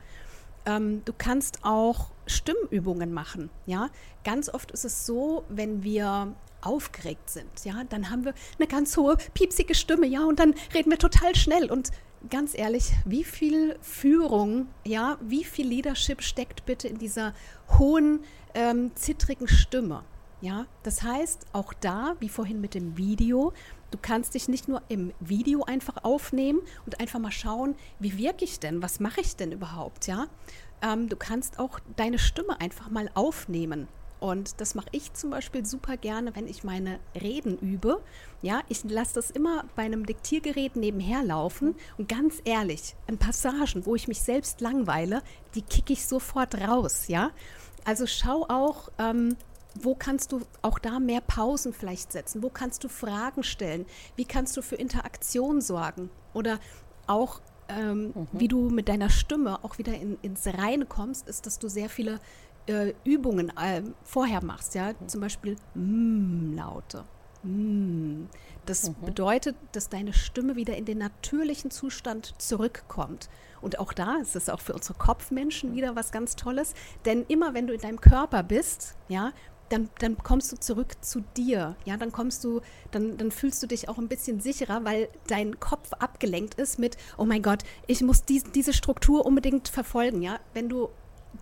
[0.65, 3.49] Ähm, du kannst auch Stimmübungen machen.
[3.65, 3.89] Ja?
[4.23, 8.97] Ganz oft ist es so, wenn wir aufgeregt sind, ja, dann haben wir eine ganz
[8.97, 11.71] hohe, piepsige Stimme, ja, und dann reden wir total schnell.
[11.71, 11.91] Und
[12.29, 17.35] ganz ehrlich, wie viel Führung, ja, wie viel Leadership steckt bitte in dieser
[17.77, 18.21] hohen,
[18.55, 20.03] ähm, zittrigen Stimme?
[20.45, 23.51] Ja, das heißt, auch da, wie vorhin mit dem Video,
[23.89, 28.45] du kannst dich nicht nur im Video einfach aufnehmen und einfach mal schauen, wie wirke
[28.45, 30.27] ich denn, was mache ich denn überhaupt, ja.
[30.83, 33.87] Ähm, du kannst auch deine Stimme einfach mal aufnehmen.
[34.19, 38.03] Und das mache ich zum Beispiel super gerne, wenn ich meine Reden übe.
[38.43, 41.73] Ja, ich lasse das immer bei einem Diktiergerät nebenher laufen.
[41.97, 45.23] Und ganz ehrlich, in Passagen, wo ich mich selbst langweile,
[45.55, 47.07] die kicke ich sofort raus.
[47.07, 47.31] Ja,
[47.83, 49.35] also schau auch, ähm,
[49.75, 52.41] wo kannst du auch da mehr Pausen vielleicht setzen?
[52.41, 53.85] Wo kannst du Fragen stellen?
[54.15, 56.09] Wie kannst du für Interaktion sorgen?
[56.33, 56.59] Oder
[57.07, 58.27] auch, ähm, mhm.
[58.31, 61.89] wie du mit deiner Stimme auch wieder in, ins Reine kommst, ist, dass du sehr
[61.89, 62.19] viele
[62.67, 64.75] äh, Übungen äh, vorher machst.
[64.75, 64.93] Ja?
[64.93, 65.07] Mhm.
[65.07, 67.03] Zum Beispiel Mm-Laute.
[67.45, 68.25] Mm.
[68.65, 68.95] Das mhm.
[69.05, 73.29] bedeutet, dass deine Stimme wieder in den natürlichen Zustand zurückkommt.
[73.61, 76.73] Und auch da ist es auch für unsere Kopfmenschen wieder was ganz Tolles.
[77.05, 79.31] Denn immer wenn du in deinem Körper bist, ja,
[79.69, 81.75] dann, dann kommst du zurück zu dir.
[81.85, 82.61] Ja, dann kommst du,
[82.91, 86.97] dann, dann fühlst du dich auch ein bisschen sicherer, weil dein Kopf abgelenkt ist mit,
[87.17, 90.21] oh mein Gott, ich muss dies, diese Struktur unbedingt verfolgen.
[90.21, 90.89] Ja, wenn du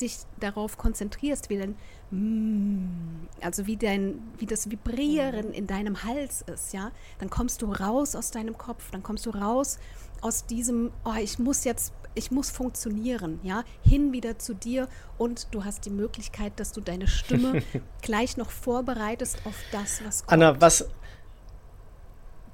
[0.02, 1.76] dich darauf konzentrierst, wie dein,
[2.12, 7.72] mm, also wie dein, wie das Vibrieren in deinem Hals ist, ja, dann kommst du
[7.72, 9.78] raus aus deinem Kopf, dann kommst du raus
[10.24, 15.48] aus diesem, oh, ich muss jetzt, ich muss funktionieren, ja, hin wieder zu dir und
[15.52, 17.62] du hast die Möglichkeit, dass du deine Stimme
[18.02, 20.32] gleich noch vorbereitest auf das, was kommt.
[20.34, 20.88] Anna, was,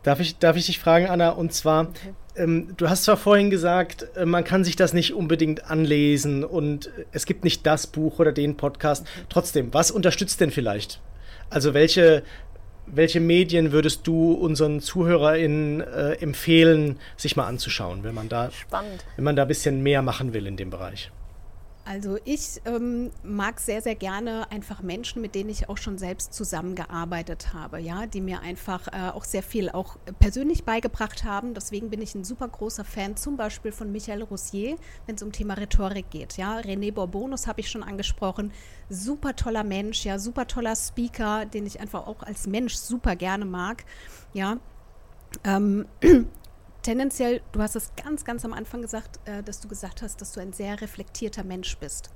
[0.04, 1.32] Darf ich, darf ich dich fragen, Anna?
[1.32, 2.14] Und zwar, okay.
[2.38, 6.90] ähm, du hast zwar vorhin gesagt, äh, man kann sich das nicht unbedingt anlesen und
[7.12, 9.02] es gibt nicht das Buch oder den Podcast.
[9.02, 9.26] Okay.
[9.28, 11.02] Trotzdem, was unterstützt denn vielleicht?
[11.50, 12.24] Also welche,
[12.94, 19.06] welche Medien würdest du unseren ZuhörerInnen äh, empfehlen, sich mal anzuschauen, wenn man da, Spannend.
[19.16, 21.12] wenn man da ein bisschen mehr machen will in dem Bereich?
[21.90, 26.36] Also ich ähm, mag sehr, sehr gerne einfach Menschen, mit denen ich auch schon selbst
[26.36, 31.56] zusammengearbeitet habe, ja, die mir einfach äh, auch sehr viel auch persönlich beigebracht haben.
[31.56, 34.78] Deswegen bin ich ein super großer Fan zum Beispiel von Michael Roussier,
[35.08, 36.38] wenn es um Thema Rhetorik geht.
[36.38, 38.52] Ja, René Bourbonus habe ich schon angesprochen,
[38.92, 43.46] super toller Mensch, ja, super toller Speaker, den ich einfach auch als Mensch super gerne
[43.46, 43.84] mag.
[44.34, 44.60] Ja,
[45.44, 45.88] ähm,
[46.82, 50.32] tendenziell, du hast es ganz, ganz am Anfang gesagt, äh, dass du gesagt hast, dass
[50.32, 52.10] du ein sehr reflektierter Mensch bist.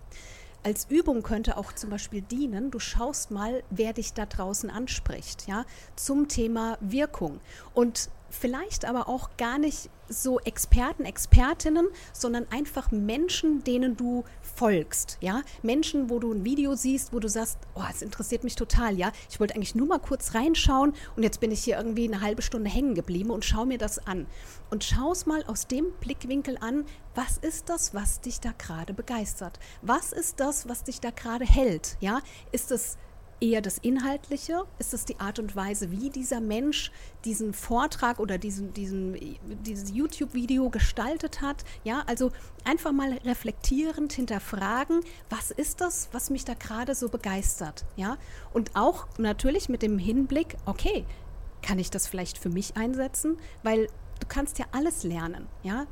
[0.64, 5.46] Als Übung könnte auch zum Beispiel dienen, du schaust mal, wer dich da draußen anspricht,
[5.48, 5.66] ja,
[5.98, 7.42] zum Thema Wirkung.
[7.74, 15.18] Und vielleicht aber auch gar nicht so Experten, Expertinnen, sondern einfach Menschen, denen du folgst,
[15.22, 15.42] ja?
[15.62, 19.12] Menschen, wo du ein Video siehst, wo du sagst, oh, es interessiert mich total, ja?
[19.30, 22.42] Ich wollte eigentlich nur mal kurz reinschauen und jetzt bin ich hier irgendwie eine halbe
[22.42, 24.28] Stunde hängen geblieben und schau mir das an.
[24.70, 28.94] Und schau es mal aus dem Blickwinkel an, was ist das, was dich da gerade
[28.94, 29.60] begeistert?
[29.82, 32.20] Was ist das, was dich da gerade hält, ja?
[32.52, 32.98] Ist es
[33.44, 34.64] eher das Inhaltliche?
[34.80, 36.92] Ist es die Art und Weise, wie dieser Mensch
[37.26, 39.18] diesen Vortrag oder diesen, diesen,
[39.64, 41.66] dieses YouTube-Video gestaltet hat?
[41.84, 42.32] Ja, also
[42.64, 47.84] einfach mal reflektierend hinterfragen, was ist das, was mich da gerade so begeistert?
[47.98, 48.18] Ja,
[48.54, 51.06] und auch natürlich mit dem Hinblick, okay,
[51.62, 53.38] kann ich das vielleicht für mich einsetzen?
[53.62, 53.88] Weil
[54.22, 55.86] du kannst ja alles lernen, ja.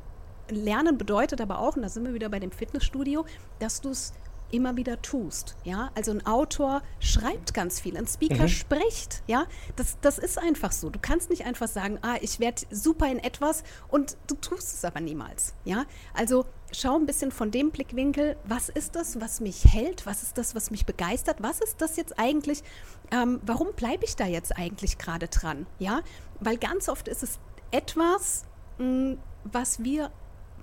[0.48, 3.24] Lernen bedeutet aber auch, und da sind wir wieder bei dem Fitnessstudio,
[3.58, 4.12] dass du es
[4.52, 5.56] immer wieder tust.
[5.64, 8.48] Ja, also ein Autor schreibt ganz viel, ein Speaker mhm.
[8.48, 9.22] spricht.
[9.26, 9.46] Ja,
[9.76, 10.90] das, das ist einfach so.
[10.90, 14.84] Du kannst nicht einfach sagen, ah, ich werde super in etwas und du tust es
[14.84, 15.54] aber niemals.
[15.64, 20.06] Ja, also schau ein bisschen von dem Blickwinkel, was ist das, was mich hält?
[20.06, 21.42] Was ist das, was mich begeistert?
[21.42, 22.62] Was ist das jetzt eigentlich?
[23.10, 25.66] Ähm, warum bleibe ich da jetzt eigentlich gerade dran?
[25.78, 26.02] Ja,
[26.40, 27.38] weil ganz oft ist es
[27.70, 28.44] etwas,
[28.78, 30.12] mh, hm, was wir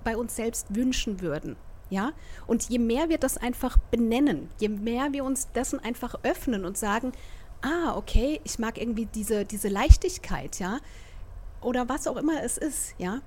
[0.04, 1.56] bei uns selbst wünschen würden.
[1.90, 2.12] Ja?
[2.46, 6.78] Und je mehr wir das einfach benennen, je mehr wir uns dessen einfach öffnen und
[6.78, 7.12] sagen,
[7.62, 10.78] ah, okay, ich mag irgendwie diese, diese Leichtigkeit, ja,
[11.60, 13.20] oder was auch immer es ist, ja,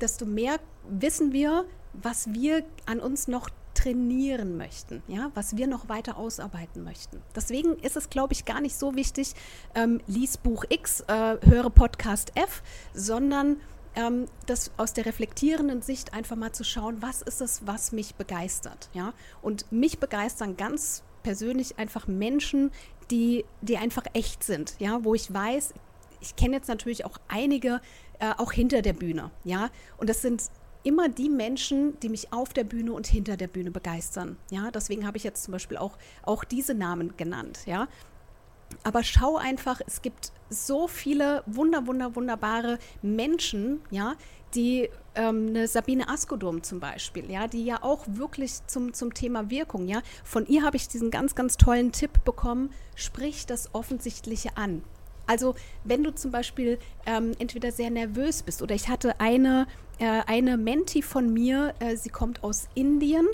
[0.00, 0.58] desto mehr
[0.88, 6.84] wissen wir, was wir an uns noch trainieren möchten, ja, was wir noch weiter ausarbeiten
[6.84, 7.20] möchten.
[7.34, 9.34] Deswegen ist es, glaube ich, gar nicht so wichtig,
[9.74, 12.62] ähm, lies Buch X, äh, höre Podcast F,
[12.94, 13.56] sondern
[13.96, 18.14] ähm, das aus der reflektierenden Sicht einfach mal zu schauen, was ist es, was mich
[18.14, 18.90] begeistert.
[18.92, 19.14] Ja?
[19.42, 22.70] Und mich begeistern ganz persönlich einfach Menschen,
[23.10, 25.74] die, die einfach echt sind, ja, wo ich weiß,
[26.20, 27.80] ich kenne jetzt natürlich auch einige,
[28.18, 30.42] äh, auch hinter der Bühne, ja, und das sind
[30.84, 35.06] immer die Menschen, die mich auf der Bühne und hinter der Bühne begeistern, ja, deswegen
[35.06, 37.88] habe ich jetzt zum Beispiel auch, auch diese Namen genannt, ja,
[38.82, 44.14] aber schau einfach, es gibt so viele wunder, wunder, wunderbare Menschen, ja,
[44.54, 49.50] die ähm, eine Sabine Askodom zum Beispiel, ja, die ja auch wirklich zum, zum Thema
[49.50, 54.56] Wirkung, ja, von ihr habe ich diesen ganz, ganz tollen Tipp bekommen, sprich das Offensichtliche
[54.56, 54.82] an.
[55.26, 55.54] Also
[55.84, 59.66] wenn du zum Beispiel ähm, entweder sehr nervös bist oder ich hatte eine,
[59.98, 63.26] äh, eine Menti von mir, äh, sie kommt aus Indien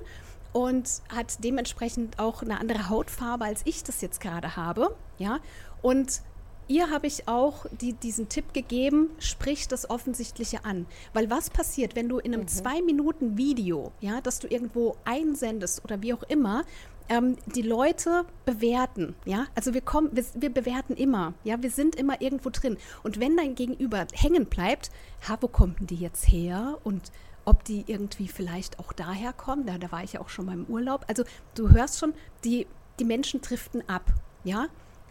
[0.53, 4.96] und hat dementsprechend auch eine andere Hautfarbe, als ich das jetzt gerade habe.
[5.18, 5.38] Ja,
[5.82, 6.22] und
[6.70, 10.86] ihr habe ich auch die, diesen Tipp gegeben, sprich das Offensichtliche an.
[11.12, 12.48] Weil was passiert, wenn du in einem mhm.
[12.48, 16.64] zwei Minuten Video, ja, das du irgendwo einsendest oder wie auch immer,
[17.09, 21.96] ähm, die Leute bewerten, ja, also wir kommen, wir, wir, bewerten immer, ja, wir sind
[21.96, 22.76] immer irgendwo drin.
[23.03, 24.90] Und wenn dein Gegenüber hängen bleibt,
[25.28, 26.78] ha, wo kommen die jetzt her?
[26.84, 27.11] Und
[27.45, 29.66] ob die irgendwie vielleicht auch daher kommen.
[29.66, 31.05] Da, da war ich ja auch schon mal im Urlaub.
[31.09, 31.24] Also
[31.55, 32.14] du hörst schon,
[32.45, 32.66] die,
[32.99, 34.05] die Menschen driften ab,
[34.45, 34.68] ja.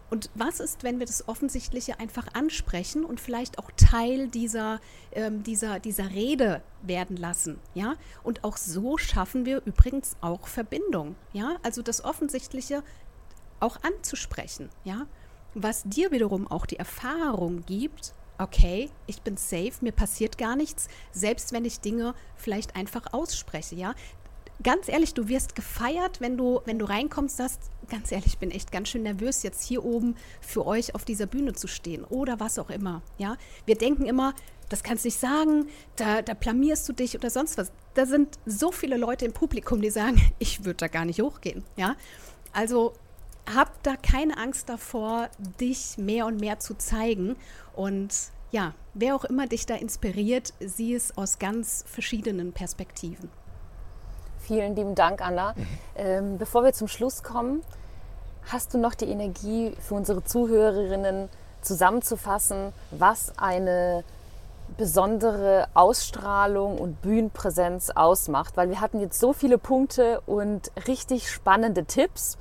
[0.09, 4.79] Und was ist, wenn wir das Offensichtliche einfach ansprechen und vielleicht auch Teil dieser,
[5.11, 7.95] ähm, dieser, dieser Rede werden lassen, ja?
[8.23, 11.57] Und auch so schaffen wir übrigens auch Verbindung, ja?
[11.61, 12.83] Also das Offensichtliche
[13.59, 15.05] auch anzusprechen, ja?
[15.53, 20.87] Was dir wiederum auch die Erfahrung gibt, okay, ich bin safe, mir passiert gar nichts,
[21.11, 23.93] selbst wenn ich Dinge vielleicht einfach ausspreche, ja.
[24.63, 28.51] ganz ehrlich, du wirst gefeiert, wenn du, wenn du reinkommst, sagst, ganz ehrlich, ich bin
[28.51, 32.39] echt ganz schön nervös, jetzt hier oben für euch auf dieser Bühne zu stehen oder
[32.39, 33.01] was auch immer.
[33.17, 34.33] Ja, wir denken immer,
[34.69, 37.71] das kannst du nicht sagen, da, da blamierst du dich oder sonst was.
[37.95, 41.63] Da sind so viele Leute im Publikum, die sagen, ich würde da gar nicht hochgehen.
[41.75, 41.95] Ja,
[42.53, 42.93] also
[43.55, 45.29] hab da keine Angst davor,
[45.59, 47.35] dich mehr und mehr zu zeigen
[47.75, 48.13] und
[48.51, 53.29] ja, wer auch immer dich da inspiriert, sieh es aus ganz verschiedenen Perspektiven.
[54.39, 55.53] Vielen lieben Dank, Anna.
[55.95, 57.61] Ähm, bevor wir zum Schluss kommen,
[58.51, 61.29] hast du noch die Energie für unsere Zuhörerinnen
[61.61, 64.03] zusammenzufassen, was eine
[64.77, 68.57] besondere Ausstrahlung und Bühnenpräsenz ausmacht?
[68.57, 72.39] Weil wir hatten jetzt so viele Punkte und richtig spannende Tipps.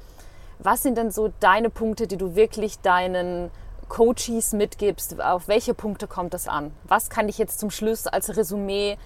[0.60, 3.50] Was sind denn so deine Punkte, die du wirklich deinen
[3.88, 5.20] Coaches mitgibst?
[5.20, 6.72] Auf welche Punkte kommt das an?
[6.84, 8.98] Was kann ich jetzt zum Schluss als Resümee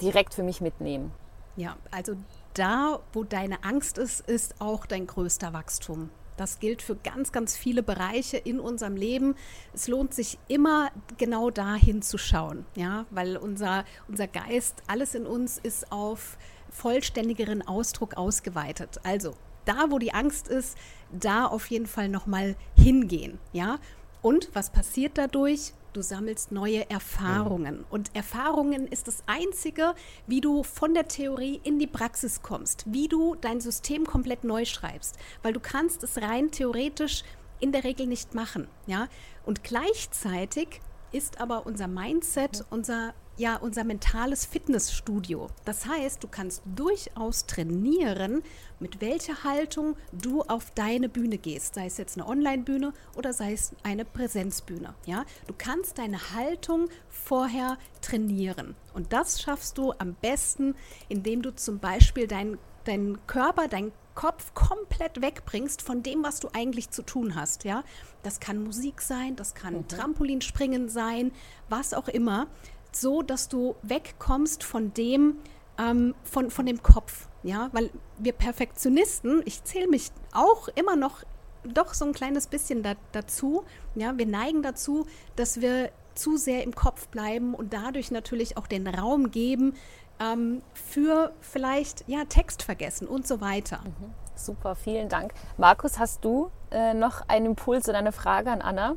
[0.00, 1.12] direkt für mich mitnehmen?
[1.56, 2.14] Ja, also
[2.54, 6.08] da, wo deine Angst ist, ist auch dein größter Wachstum.
[6.38, 9.34] Das gilt für ganz, ganz viele Bereiche in unserem Leben.
[9.74, 15.26] Es lohnt sich immer genau dahin zu schauen, ja, weil unser, unser Geist, alles in
[15.26, 16.38] uns ist auf
[16.70, 19.00] vollständigeren Ausdruck ausgeweitet.
[19.02, 19.34] Also
[19.68, 20.76] da, wo die Angst ist,
[21.12, 23.78] da auf jeden Fall nochmal hingehen, ja.
[24.20, 25.72] Und was passiert dadurch?
[25.92, 27.84] du sammelst neue Erfahrungen.
[27.90, 29.94] Und Erfahrungen ist das Einzige,
[30.26, 34.64] wie du von der Theorie in die Praxis kommst, wie du dein System komplett neu
[34.64, 35.16] schreibst.
[35.42, 37.24] Weil du kannst es rein theoretisch
[37.58, 38.68] in der Regel nicht machen.
[38.86, 39.08] Ja?
[39.44, 40.80] Und gleichzeitig
[41.12, 45.46] ist aber unser Mindset, unser ja unser mentales Fitnessstudio.
[45.64, 48.42] Das heißt, du kannst durchaus trainieren,
[48.80, 53.52] mit welcher Haltung du auf deine Bühne gehst, sei es jetzt eine Online-Bühne oder sei
[53.52, 54.94] es eine Präsenzbühne.
[55.06, 60.74] Ja, du kannst deine Haltung vorher trainieren und das schaffst du am besten,
[61.08, 66.48] indem du zum Beispiel deinen deinen Körper, deinen Kopf komplett wegbringst von dem, was du
[66.52, 67.62] eigentlich zu tun hast.
[67.62, 67.84] Ja,
[68.24, 69.86] das kann Musik sein, das kann mhm.
[69.86, 71.30] Trampolinspringen sein,
[71.68, 72.48] was auch immer
[72.90, 75.36] so, dass du wegkommst von dem,
[75.78, 77.28] ähm, von, von dem Kopf.
[77.44, 81.22] Ja, weil wir Perfektionisten, ich zähle mich auch immer noch
[81.62, 83.62] doch so ein kleines bisschen da, dazu.
[83.94, 85.06] Ja, wir neigen dazu,
[85.36, 89.74] dass wir zu sehr im Kopf bleiben und dadurch natürlich auch den Raum geben
[90.20, 93.80] ähm, für vielleicht ja Text vergessen und so weiter.
[93.84, 94.12] Mhm.
[94.34, 95.32] Super, vielen Dank.
[95.56, 98.96] Markus, hast du äh, noch einen Impuls oder eine Frage an Anna,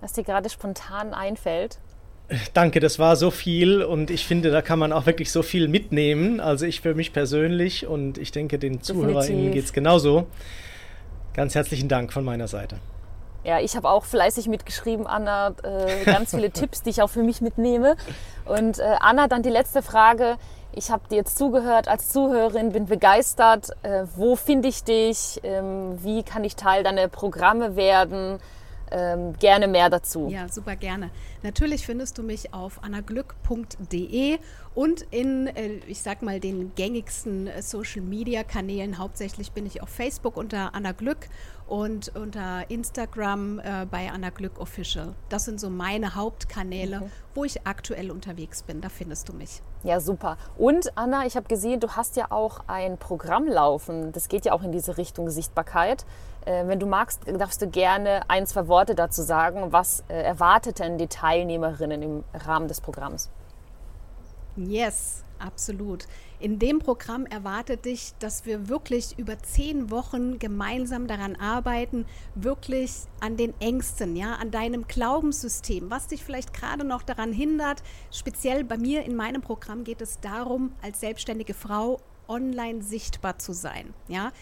[0.00, 1.78] was dir gerade spontan einfällt?
[2.54, 5.66] Danke, das war so viel und ich finde, da kann man auch wirklich so viel
[5.66, 6.38] mitnehmen.
[6.40, 10.26] Also ich für mich persönlich und ich denke, den ZuhörerInnen geht es genauso.
[11.34, 12.78] Ganz herzlichen Dank von meiner Seite.
[13.44, 17.22] Ja, ich habe auch fleißig mitgeschrieben, Anna, äh, ganz viele Tipps, die ich auch für
[17.22, 17.96] mich mitnehme.
[18.44, 20.36] Und äh, Anna, dann die letzte Frage.
[20.72, 23.70] Ich habe dir jetzt zugehört als Zuhörerin, bin begeistert.
[23.82, 25.40] Äh, wo finde ich dich?
[25.42, 28.38] Ähm, wie kann ich Teil deiner Programme werden?
[28.90, 30.28] ähm, gerne mehr dazu.
[30.30, 31.10] Ja, super gerne.
[31.42, 34.38] Natürlich findest du mich auf annaglück.de
[34.74, 38.98] und in, äh, ich sag mal, den gängigsten äh, Social Media Kanälen.
[38.98, 41.28] Hauptsächlich bin ich auf Facebook unter Anna Glück
[41.70, 45.14] und unter Instagram äh, bei Anna Glück Official.
[45.28, 47.10] Das sind so meine Hauptkanäle, mhm.
[47.34, 48.80] wo ich aktuell unterwegs bin.
[48.80, 49.62] Da findest du mich.
[49.84, 50.36] Ja, super.
[50.58, 54.10] Und Anna, ich habe gesehen, du hast ja auch ein Programm laufen.
[54.10, 56.04] Das geht ja auch in diese Richtung Sichtbarkeit.
[56.44, 59.72] Äh, wenn du magst, darfst du gerne ein, zwei Worte dazu sagen.
[59.72, 63.30] Was äh, erwartet denn die Teilnehmerinnen im Rahmen des Programms?
[64.56, 66.06] Yes, absolut.
[66.40, 72.92] In dem Programm erwartet dich, dass wir wirklich über zehn Wochen gemeinsam daran arbeiten, wirklich
[73.20, 77.82] an den Ängsten, ja, an deinem Glaubenssystem, was dich vielleicht gerade noch daran hindert.
[78.10, 83.52] Speziell bei mir in meinem Programm geht es darum, als selbstständige Frau online sichtbar zu
[83.52, 84.32] sein, ja.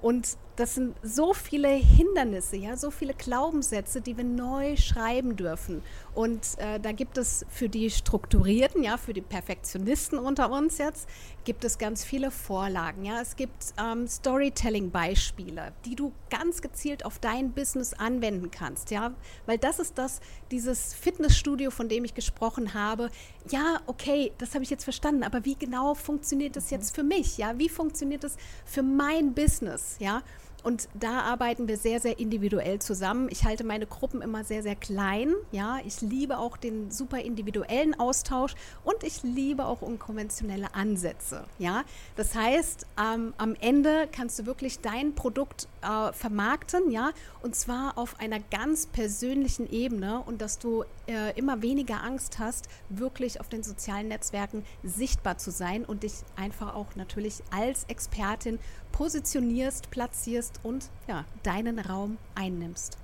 [0.00, 5.82] Und das sind so viele Hindernisse, ja, so viele Glaubenssätze, die wir neu schreiben dürfen.
[6.16, 11.08] Und äh, da gibt es für die Strukturierten, ja, für die Perfektionisten unter uns jetzt,
[11.44, 13.04] gibt es ganz viele Vorlagen.
[13.04, 18.90] Ja, es gibt ähm, Storytelling-Beispiele, die du ganz gezielt auf dein Business anwenden kannst.
[18.90, 19.14] Ja,
[19.46, 23.10] weil das ist das, dieses Fitnessstudio, von dem ich gesprochen habe.
[23.48, 27.38] Ja, okay, das habe ich jetzt verstanden, aber wie genau funktioniert das jetzt für mich?
[27.38, 29.96] Ja, wie funktioniert das für mein Business?
[30.00, 30.22] Ja,
[30.62, 33.28] Und da arbeiten wir sehr, sehr individuell zusammen.
[33.30, 35.32] Ich halte meine Gruppen immer sehr, sehr klein.
[35.52, 38.54] Ja, ich liebe auch den super individuellen Austausch
[38.84, 41.44] und ich liebe auch unkonventionelle Ansätze.
[41.58, 41.84] Ja,
[42.16, 47.96] das heißt, ähm, am Ende kannst du wirklich dein Produkt äh, vermarkten, ja, und zwar
[47.96, 53.48] auf einer ganz persönlichen Ebene und dass du äh, immer weniger Angst hast, wirklich auf
[53.48, 58.58] den sozialen Netzwerken sichtbar zu sein und dich einfach auch natürlich als Expertin
[58.98, 62.98] positionierst, platzierst und ja, deinen Raum einnimmst.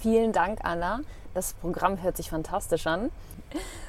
[0.00, 1.00] Vielen Dank, Anna.
[1.34, 3.10] Das Programm hört sich fantastisch an.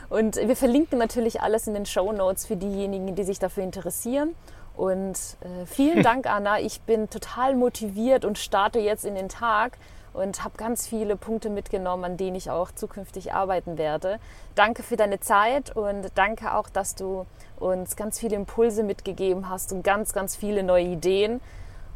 [0.09, 4.33] Und wir verlinken natürlich alles in den Show Notes für diejenigen, die sich dafür interessieren.
[4.75, 6.59] Und äh, vielen Dank, Anna.
[6.59, 9.77] Ich bin total motiviert und starte jetzt in den Tag
[10.17, 14.19] und habe ganz viele Punkte mitgenommen, an denen ich auch zukünftig arbeiten werde.
[14.55, 17.25] Danke für deine Zeit und danke auch, dass du
[17.59, 21.39] uns ganz viele Impulse mitgegeben hast und ganz, ganz viele neue Ideen.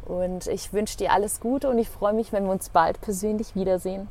[0.04, 3.54] Und ich wünsche dir alles Gute und ich freue mich, wenn wir uns bald persönlich
[3.54, 4.08] wiedersehen.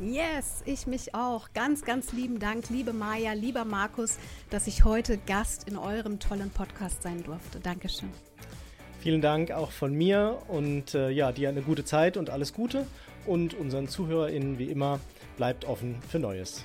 [0.00, 1.48] Yes, ich mich auch.
[1.54, 4.16] Ganz, ganz lieben Dank, liebe Maja, lieber Markus,
[4.50, 7.58] dass ich heute Gast in eurem tollen Podcast sein durfte.
[7.58, 8.10] Dankeschön.
[9.00, 12.86] Vielen Dank auch von mir und äh, ja, dir eine gute Zeit und alles Gute
[13.28, 14.98] und unseren ZuhörerInnen wie immer
[15.36, 16.64] bleibt offen für Neues.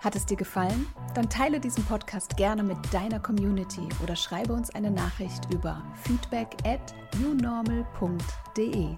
[0.00, 0.86] Hat es dir gefallen?
[1.14, 6.48] Dann teile diesen Podcast gerne mit deiner Community oder schreibe uns eine Nachricht über feedback
[6.64, 8.96] at newnormal.de.